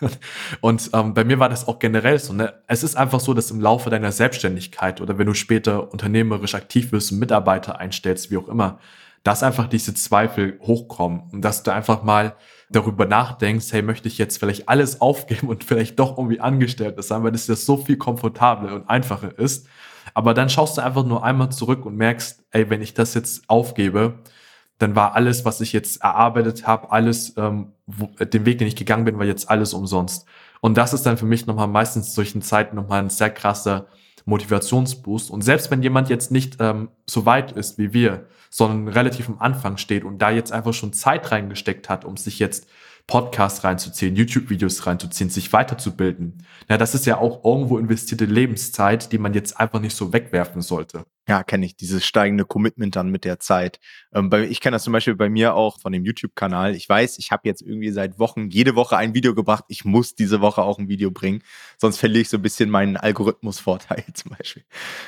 Und 0.60 0.90
ähm, 0.94 1.14
bei 1.14 1.24
mir 1.24 1.38
war 1.38 1.48
das 1.48 1.68
auch 1.68 1.78
generell 1.78 2.18
so. 2.18 2.32
Ne? 2.32 2.54
Es 2.66 2.82
ist 2.82 2.96
einfach 2.96 3.20
so, 3.20 3.34
dass 3.34 3.50
im 3.50 3.60
Laufe 3.60 3.88
deiner 3.88 4.10
Selbstständigkeit 4.10 5.00
oder 5.00 5.18
wenn 5.18 5.26
du 5.26 5.34
später 5.34 5.92
unternehmerisch 5.92 6.54
aktiv 6.54 6.90
wirst 6.90 7.12
Mitarbeiter 7.12 7.78
einstellst, 7.78 8.30
wie 8.30 8.38
auch 8.38 8.48
immer, 8.48 8.80
dass 9.22 9.42
einfach 9.42 9.68
diese 9.68 9.94
Zweifel 9.94 10.58
hochkommen 10.62 11.22
und 11.32 11.42
dass 11.42 11.62
du 11.62 11.72
einfach 11.72 12.02
mal 12.02 12.36
darüber 12.70 13.04
nachdenkst, 13.04 13.72
hey, 13.72 13.82
möchte 13.82 14.08
ich 14.08 14.16
jetzt 14.16 14.38
vielleicht 14.38 14.68
alles 14.68 15.00
aufgeben 15.00 15.48
und 15.48 15.64
vielleicht 15.64 15.98
doch 15.98 16.16
irgendwie 16.16 16.40
Angestellte 16.40 17.02
sein, 17.02 17.22
weil 17.22 17.32
das 17.32 17.46
ja 17.46 17.56
so 17.56 17.76
viel 17.76 17.96
komfortabler 17.96 18.74
und 18.74 18.88
einfacher 18.88 19.38
ist. 19.38 19.66
Aber 20.14 20.34
dann 20.34 20.48
schaust 20.48 20.78
du 20.78 20.82
einfach 20.82 21.04
nur 21.04 21.24
einmal 21.24 21.50
zurück 21.50 21.84
und 21.84 21.96
merkst, 21.96 22.44
ey, 22.50 22.70
wenn 22.70 22.82
ich 22.82 22.94
das 22.94 23.14
jetzt 23.14 23.48
aufgebe, 23.48 24.20
dann 24.78 24.96
war 24.96 25.14
alles, 25.14 25.44
was 25.44 25.60
ich 25.60 25.72
jetzt 25.72 26.00
erarbeitet 26.02 26.66
habe, 26.66 26.90
alles, 26.90 27.36
ähm, 27.36 27.72
wo, 27.86 28.06
den 28.06 28.46
Weg, 28.46 28.58
den 28.58 28.66
ich 28.66 28.76
gegangen 28.76 29.04
bin, 29.04 29.18
war 29.18 29.26
jetzt 29.26 29.50
alles 29.50 29.74
umsonst. 29.74 30.26
Und 30.60 30.78
das 30.78 30.94
ist 30.94 31.04
dann 31.04 31.18
für 31.18 31.26
mich 31.26 31.46
nochmal 31.46 31.68
meistens 31.68 32.14
solchen 32.14 32.40
Zeiten 32.40 32.76
nochmal 32.76 33.02
ein 33.02 33.10
sehr 33.10 33.30
krasser 33.30 33.86
Motivationsboost. 34.30 35.30
Und 35.30 35.42
selbst 35.42 35.70
wenn 35.70 35.82
jemand 35.82 36.08
jetzt 36.08 36.30
nicht 36.30 36.56
ähm, 36.60 36.88
so 37.06 37.26
weit 37.26 37.52
ist 37.52 37.76
wie 37.76 37.92
wir, 37.92 38.26
sondern 38.48 38.88
relativ 38.88 39.28
am 39.28 39.38
Anfang 39.38 39.76
steht 39.76 40.04
und 40.04 40.18
da 40.18 40.30
jetzt 40.30 40.52
einfach 40.52 40.72
schon 40.72 40.94
Zeit 40.94 41.30
reingesteckt 41.30 41.88
hat, 41.88 42.04
um 42.04 42.16
sich 42.16 42.38
jetzt 42.38 42.66
Podcasts 43.06 43.64
reinzuziehen, 43.64 44.16
YouTube-Videos 44.16 44.86
reinzuziehen, 44.86 45.30
sich 45.30 45.52
weiterzubilden. 45.52 46.46
Ja, 46.68 46.78
das 46.78 46.94
ist 46.94 47.06
ja 47.06 47.18
auch 47.18 47.44
irgendwo 47.44 47.76
investierte 47.78 48.24
Lebenszeit, 48.24 49.12
die 49.12 49.18
man 49.18 49.34
jetzt 49.34 49.58
einfach 49.58 49.80
nicht 49.80 49.96
so 49.96 50.12
wegwerfen 50.12 50.62
sollte. 50.62 51.04
Ja, 51.28 51.44
kenne 51.44 51.64
ich, 51.66 51.76
dieses 51.76 52.04
steigende 52.04 52.44
Commitment 52.44 52.96
dann 52.96 53.10
mit 53.10 53.24
der 53.24 53.38
Zeit. 53.38 53.78
Ähm, 54.12 54.30
bei, 54.30 54.48
ich 54.48 54.60
kenne 54.60 54.74
das 54.74 54.82
zum 54.82 54.92
Beispiel 54.92 55.14
bei 55.14 55.28
mir 55.28 55.54
auch 55.54 55.78
von 55.78 55.92
dem 55.92 56.04
YouTube-Kanal. 56.04 56.74
Ich 56.74 56.88
weiß, 56.88 57.18
ich 57.18 57.30
habe 57.30 57.42
jetzt 57.44 57.62
irgendwie 57.62 57.90
seit 57.90 58.18
Wochen 58.18 58.48
jede 58.48 58.74
Woche 58.74 58.96
ein 58.96 59.14
Video 59.14 59.34
gebracht. 59.34 59.64
Ich 59.68 59.84
muss 59.84 60.14
diese 60.14 60.40
Woche 60.40 60.62
auch 60.62 60.78
ein 60.78 60.88
Video 60.88 61.10
bringen, 61.10 61.42
sonst 61.78 61.98
verliere 61.98 62.22
ich 62.22 62.30
so 62.30 62.38
ein 62.38 62.42
bisschen 62.42 62.70
meinen 62.70 62.96
Algorithmusvorteil 62.96 64.04
zum 64.14 64.32
Beispiel. 64.36 64.64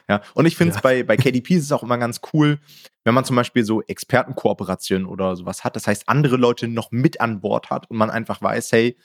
Ja, 0.09 0.23
und 0.35 0.47
ich 0.47 0.57
finde 0.57 0.71
es 0.71 0.77
ja. 0.77 0.83
bei, 0.83 1.03
bei 1.03 1.17
KDP 1.17 1.55
ist 1.55 1.65
es 1.65 1.73
auch 1.73 1.83
immer 1.83 1.99
ganz 1.99 2.21
cool, 2.33 2.61
wenn 3.05 3.15
man 3.15 3.25
zum 3.25 3.35
Beispiel 3.35 3.65
so 3.65 3.83
Expertenkooperationen 3.83 5.09
oder 5.09 5.35
sowas 5.35 5.65
hat. 5.65 5.75
Das 5.75 5.87
heißt, 5.87 6.09
andere 6.09 6.37
Leute 6.37 6.69
noch 6.69 6.93
mit 6.93 7.21
an 7.21 7.41
Bord 7.41 7.71
hat 7.71 7.91
und 7.91 7.97
man 7.97 8.11
einfach 8.11 8.41
weiß, 8.41 8.71
hey, 8.73 8.97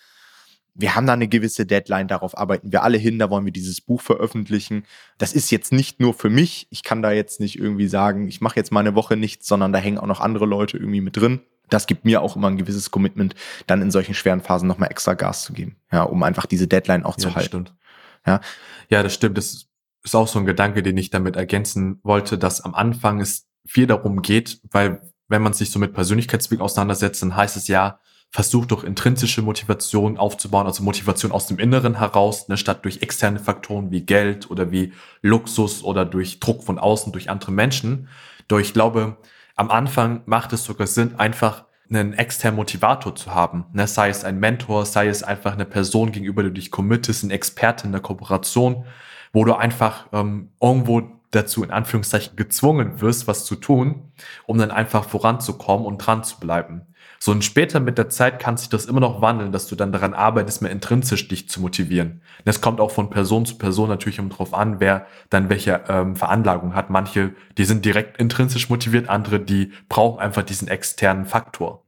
wir 0.80 0.96
haben 0.96 1.08
da 1.08 1.14
eine 1.14 1.28
gewisse 1.28 1.66
Deadline, 1.66 2.08
darauf 2.08 2.38
arbeiten 2.38 2.72
wir 2.72 2.84
alle 2.84 2.98
hin, 2.98 3.18
da 3.18 3.30
wollen 3.30 3.46
wir 3.46 3.52
dieses 3.52 3.82
Buch 3.82 4.02
veröffentlichen. 4.02 4.86
Das 5.18 5.34
ist 5.34 5.50
jetzt 5.50 5.72
nicht 5.72 6.00
nur 6.00 6.14
für 6.14 6.30
mich, 6.30 6.68
ich 6.70 6.84
kann 6.84 7.02
da 7.02 7.12
jetzt 7.12 7.40
nicht 7.40 7.58
irgendwie 7.58 7.88
sagen, 7.88 8.28
ich 8.28 8.42
mache 8.42 8.56
jetzt 8.58 8.72
mal 8.72 8.82
eine 8.82 8.94
Woche 8.94 9.18
nichts, 9.18 9.48
sondern 9.48 9.74
da 9.74 9.80
hängen 9.80 9.98
auch 9.98 10.06
noch 10.06 10.22
andere 10.22 10.46
Leute 10.46 10.78
irgendwie 10.78 11.02
mit 11.02 11.18
drin. 11.18 11.42
Das 11.70 11.88
gibt 11.88 12.06
mir 12.06 12.22
auch 12.22 12.36
immer 12.36 12.48
ein 12.48 12.58
gewisses 12.58 12.92
Commitment, 12.92 13.36
dann 13.66 13.82
in 13.82 13.92
solchen 13.92 14.14
schweren 14.14 14.42
Phasen 14.42 14.68
nochmal 14.68 14.92
extra 14.92 15.16
Gas 15.16 15.44
zu 15.44 15.54
geben, 15.54 15.78
ja, 15.92 16.04
um 16.04 16.22
einfach 16.24 16.46
diese 16.46 16.68
Deadline 16.68 17.04
auch 17.04 17.18
ja, 17.18 17.24
zu 17.24 17.36
halten. 17.36 17.48
Stimmt. 17.48 17.76
Ja. 18.26 18.40
ja, 18.90 19.04
das 19.04 19.14
stimmt. 19.14 19.38
Das 19.38 19.68
ist 20.04 20.16
auch 20.16 20.28
so 20.28 20.40
ein 20.40 20.46
Gedanke, 20.46 20.84
den 20.84 20.96
ich 20.98 21.10
damit 21.10 21.36
ergänzen 21.36 22.00
wollte, 22.04 22.38
dass 22.38 22.62
am 22.62 22.76
Anfang 22.76 23.20
es 23.20 23.48
viel 23.66 23.88
darum 23.88 24.22
geht, 24.22 24.62
weil 24.72 25.02
wenn 25.28 25.42
man 25.42 25.54
sich 25.54 25.72
so 25.72 25.80
mit 25.80 25.94
Persönlichkeitsweg 25.94 26.62
auseinandersetzt, 26.62 27.22
dann 27.22 27.36
heißt 27.36 27.58
es 27.58 27.68
ja, 27.68 28.00
versucht 28.30 28.72
doch 28.72 28.84
intrinsische 28.84 29.42
Motivation 29.42 30.18
aufzubauen, 30.18 30.68
also 30.68 30.84
Motivation 30.84 31.32
aus 31.32 31.48
dem 31.48 31.60
Inneren 31.60 31.98
heraus, 31.98 32.48
ne, 32.50 32.58
statt 32.58 32.84
durch 32.84 33.02
externe 33.02 33.40
Faktoren 33.40 33.92
wie 33.92 34.02
Geld 34.02 34.52
oder 34.52 34.72
wie 34.72 34.94
Luxus 35.22 35.84
oder 35.84 36.06
durch 36.06 36.40
Druck 36.40 36.64
von 36.64 36.78
außen 36.78 37.14
durch 37.14 37.30
andere 37.30 37.52
Menschen. 37.52 38.10
Doch 38.48 38.60
ich 38.60 38.74
glaube, 38.74 39.18
am 39.56 39.72
Anfang 39.72 40.22
macht 40.26 40.54
es 40.54 40.66
sogar 40.66 40.88
Sinn, 40.88 41.16
einfach 41.16 41.66
einen 41.90 42.14
externen 42.14 42.58
Motivator 42.58 43.16
zu 43.16 43.34
haben. 43.34 43.66
Ne, 43.74 43.88
sei 43.88 44.10
es 44.10 44.24
ein 44.24 44.40
Mentor, 44.40 44.86
sei 44.86 45.08
es 45.08 45.24
einfach 45.24 45.54
eine 45.54 45.66
Person, 45.66 46.12
gegenüber 46.12 46.44
der 46.44 46.52
du 46.52 46.56
dich 46.56 46.70
committest, 46.70 47.24
ein 47.24 47.32
Experte 47.32 47.86
in 47.86 47.94
der 47.94 48.02
Kooperation, 48.02 48.86
wo 49.32 49.46
du 49.46 49.54
einfach 49.56 50.08
ähm, 50.12 50.52
irgendwo 50.62 51.02
dazu 51.32 51.64
in 51.64 51.72
Anführungszeichen 51.72 52.36
gezwungen 52.36 53.02
wirst, 53.02 53.28
was 53.28 53.46
zu 53.46 53.56
tun, 53.56 54.12
um 54.46 54.58
dann 54.58 54.72
einfach 54.72 55.06
voranzukommen 55.06 55.86
und 55.86 56.00
dran 56.00 56.24
zu 56.24 56.40
bleiben. 56.40 56.82
So 57.20 57.32
und 57.32 57.44
später 57.44 57.80
mit 57.80 57.98
der 57.98 58.10
Zeit 58.10 58.40
kann 58.40 58.58
sich 58.58 58.70
das 58.70 58.86
immer 58.86 59.00
noch 59.00 59.22
wandeln, 59.22 59.52
dass 59.52 59.68
du 59.68 59.76
dann 59.76 59.92
daran 59.92 60.14
arbeitest, 60.14 60.62
mehr 60.62 60.72
intrinsisch 60.72 61.28
dich 61.28 61.50
zu 61.50 61.62
motivieren. 61.62 62.22
Das 62.46 62.62
kommt 62.62 62.80
auch 62.80 62.92
von 62.92 63.10
Person 63.10 63.46
zu 63.46 63.58
Person 63.58 63.90
natürlich 63.90 64.20
um 64.20 64.30
drauf 64.30 64.54
an, 64.54 64.80
wer 64.80 65.08
dann 65.30 65.50
welche 65.50 65.84
ähm, 65.88 66.16
Veranlagung 66.16 66.76
hat. 66.76 66.90
Manche, 66.90 67.34
die 67.58 67.66
sind 67.66 67.86
direkt 67.86 68.20
intrinsisch 68.20 68.70
motiviert, 68.70 69.10
andere, 69.10 69.40
die 69.40 69.72
brauchen 69.90 70.20
einfach 70.20 70.44
diesen 70.44 70.68
externen 70.68 71.26
Faktor. 71.26 71.84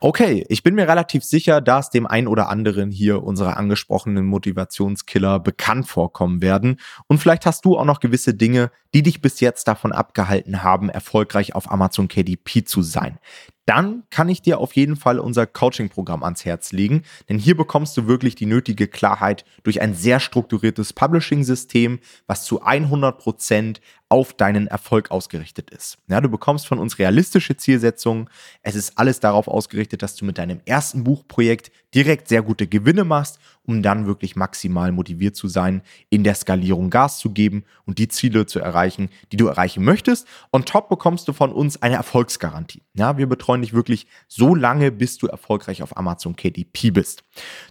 Okay, 0.00 0.46
ich 0.48 0.62
bin 0.62 0.76
mir 0.76 0.86
relativ 0.86 1.24
sicher, 1.24 1.60
dass 1.60 1.90
dem 1.90 2.06
einen 2.06 2.28
oder 2.28 2.48
anderen 2.48 2.92
hier 2.92 3.24
unsere 3.24 3.56
angesprochenen 3.56 4.26
Motivationskiller 4.26 5.40
bekannt 5.40 5.88
vorkommen 5.88 6.40
werden. 6.40 6.78
Und 7.08 7.18
vielleicht 7.18 7.46
hast 7.46 7.64
du 7.64 7.76
auch 7.76 7.84
noch 7.84 7.98
gewisse 7.98 8.32
Dinge, 8.32 8.70
die 8.94 9.02
dich 9.02 9.20
bis 9.20 9.40
jetzt 9.40 9.66
davon 9.66 9.90
abgehalten 9.90 10.62
haben, 10.62 10.88
erfolgreich 10.88 11.56
auf 11.56 11.68
Amazon 11.68 12.06
KDP 12.06 12.62
zu 12.62 12.82
sein 12.82 13.18
dann 13.68 14.04
kann 14.08 14.30
ich 14.30 14.40
dir 14.40 14.60
auf 14.60 14.74
jeden 14.74 14.96
Fall 14.96 15.18
unser 15.18 15.46
Coaching-Programm 15.46 16.24
ans 16.24 16.46
Herz 16.46 16.72
legen, 16.72 17.02
denn 17.28 17.38
hier 17.38 17.54
bekommst 17.54 17.96
du 17.98 18.06
wirklich 18.06 18.34
die 18.34 18.46
nötige 18.46 18.88
Klarheit 18.88 19.44
durch 19.62 19.82
ein 19.82 19.94
sehr 19.94 20.20
strukturiertes 20.20 20.94
Publishing-System, 20.94 21.98
was 22.26 22.44
zu 22.44 22.62
100 22.62 23.18
Prozent 23.18 23.82
auf 24.08 24.32
deinen 24.32 24.68
Erfolg 24.68 25.10
ausgerichtet 25.10 25.68
ist. 25.68 25.98
Ja, 26.08 26.22
du 26.22 26.30
bekommst 26.30 26.66
von 26.66 26.78
uns 26.78 26.98
realistische 26.98 27.58
Zielsetzungen. 27.58 28.30
Es 28.62 28.74
ist 28.74 28.96
alles 28.96 29.20
darauf 29.20 29.48
ausgerichtet, 29.48 30.02
dass 30.02 30.16
du 30.16 30.24
mit 30.24 30.38
deinem 30.38 30.60
ersten 30.64 31.04
Buchprojekt 31.04 31.70
direkt 31.94 32.28
sehr 32.28 32.42
gute 32.42 32.66
Gewinne 32.66 33.04
machst, 33.04 33.38
um 33.64 33.82
dann 33.82 34.06
wirklich 34.06 34.36
maximal 34.36 34.92
motiviert 34.92 35.36
zu 35.36 35.48
sein, 35.48 35.82
in 36.10 36.24
der 36.24 36.34
Skalierung 36.34 36.90
Gas 36.90 37.18
zu 37.18 37.30
geben 37.30 37.64
und 37.84 37.98
die 37.98 38.08
Ziele 38.08 38.46
zu 38.46 38.60
erreichen, 38.60 39.08
die 39.32 39.36
du 39.36 39.46
erreichen 39.46 39.84
möchtest. 39.84 40.26
On 40.52 40.64
top 40.64 40.88
bekommst 40.88 41.28
du 41.28 41.32
von 41.32 41.52
uns 41.52 41.80
eine 41.82 41.96
Erfolgsgarantie. 41.96 42.82
Ja, 42.94 43.18
wir 43.18 43.26
betreuen 43.26 43.62
dich 43.62 43.72
wirklich 43.72 44.06
so 44.26 44.54
lange, 44.54 44.90
bis 44.92 45.18
du 45.18 45.26
erfolgreich 45.26 45.82
auf 45.82 45.96
Amazon 45.96 46.36
KDP 46.36 46.90
bist. 46.90 47.22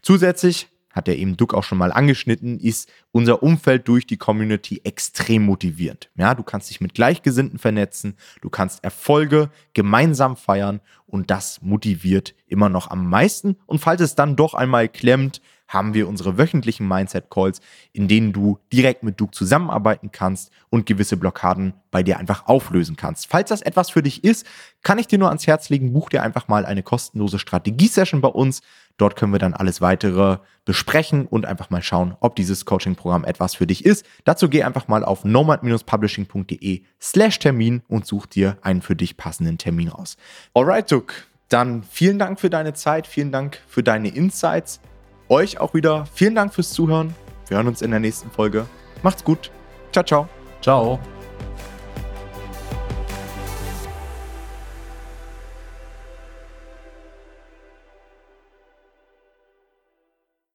Zusätzlich 0.01 0.67
hat 0.97 1.08
der 1.08 1.17
eben 1.17 1.38
Duck 1.38 1.53
auch 1.53 1.63
schon 1.63 1.77
mal 1.77 1.91
angeschnitten, 1.93 2.60
ist 2.60 2.91
unser 3.12 3.43
Umfeld 3.43 3.88
durch 3.88 4.08
die 4.08 4.17
Community 4.17 4.82
extrem 4.84 5.43
motivierend. 5.43 6.10
Ja, 6.15 6.34
du 6.34 6.43
kannst 6.43 6.69
dich 6.69 6.82
mit 6.82 6.95
Gleichgesinnten 6.95 7.60
vernetzen, 7.60 8.17
du 8.41 8.49
kannst 8.49 8.84
Erfolge 8.84 9.49
gemeinsam 9.73 10.36
feiern 10.36 10.82
und 11.08 11.32
das 11.32 11.62
motiviert 11.62 12.36
immer 12.46 12.70
noch 12.70 12.91
am 12.91 13.10
meisten. 13.10 13.58
Und 13.65 13.80
falls 13.80 14.02
es 14.02 14.15
dann 14.15 14.36
doch 14.36 14.54
einmal 14.54 14.88
klemmt, 14.89 15.41
haben 15.67 15.93
wir 15.93 16.08
unsere 16.08 16.38
wöchentlichen 16.38 16.88
Mindset-Calls, 16.88 17.60
in 17.91 18.08
denen 18.08 18.34
du 18.34 18.60
direkt 18.72 19.04
mit 19.04 19.20
Duke 19.20 19.32
zusammenarbeiten 19.32 20.12
kannst 20.12 20.52
und 20.70 20.86
gewisse 20.86 21.17
Blockaden 21.17 21.74
bei 21.91 22.04
dir 22.04 22.17
einfach 22.17 22.48
auflösen 22.48 22.96
kannst. 22.96 23.28
Falls 23.28 23.50
das 23.50 23.62
etwas 23.62 23.89
für 23.89 24.02
dich 24.02 24.24
ist, 24.24 24.46
kann 24.84 25.00
ich 25.00 25.08
dir 25.08 25.20
nur 25.20 25.28
ans 25.30 25.48
Herz 25.48 25.70
legen, 25.70 25.93
buch 25.93 26.10
dir 26.10 26.24
einfach 26.24 26.48
mal 26.48 26.65
eine 26.65 26.84
kostenlose 26.84 27.39
Strategie-Session 27.39 28.22
bei 28.22 28.30
uns. 28.30 28.62
Dort 28.98 29.15
können 29.15 29.32
wir 29.32 29.39
dann 29.39 29.54
alles 29.54 29.82
weitere 29.82 30.38
besprechen 30.65 31.28
und 31.28 31.46
einfach 31.46 31.70
mal 31.70 31.84
schauen, 31.84 32.15
ob 32.20 32.36
dieses 32.36 32.65
Coaching-Programm 32.65 33.26
etwas 33.26 33.56
für 33.56 33.67
dich 33.67 33.86
ist. 33.86 34.06
Dazu 34.24 34.50
geh 34.50 34.63
einfach 34.63 34.88
mal 34.88 35.06
auf 35.06 35.24
nomad-publishing.de 35.24 36.84
slash 37.00 37.39
Termin 37.39 37.84
und 37.88 38.06
such 38.08 38.26
dir 38.26 38.58
einen 38.62 38.82
für 38.82 38.96
dich 38.96 39.17
passenden 39.17 39.58
Termin 39.58 39.89
aus. 39.89 40.17
Alright, 40.54 40.89
Duke. 40.97 41.13
Dann 41.49 41.83
vielen 41.83 42.19
Dank 42.19 42.39
für 42.39 42.49
deine 42.49 42.73
Zeit, 42.73 43.07
vielen 43.07 43.31
Dank 43.31 43.60
für 43.67 43.83
deine 43.83 44.10
Insights. 44.10 44.81
Euch 45.29 45.60
auch 45.60 45.73
wieder 45.73 46.05
vielen 46.13 46.36
Dank 46.36 46.53
fürs 46.53 46.71
Zuhören. 46.71 47.15
Wir 47.47 47.57
hören 47.57 47.67
uns 47.67 47.81
in 47.81 47.91
der 47.91 47.99
nächsten 47.99 48.29
Folge. 48.31 48.65
Macht's 49.03 49.23
gut. 49.23 49.51
Ciao, 49.91 50.03
ciao. 50.03 50.29
Ciao. 50.62 50.99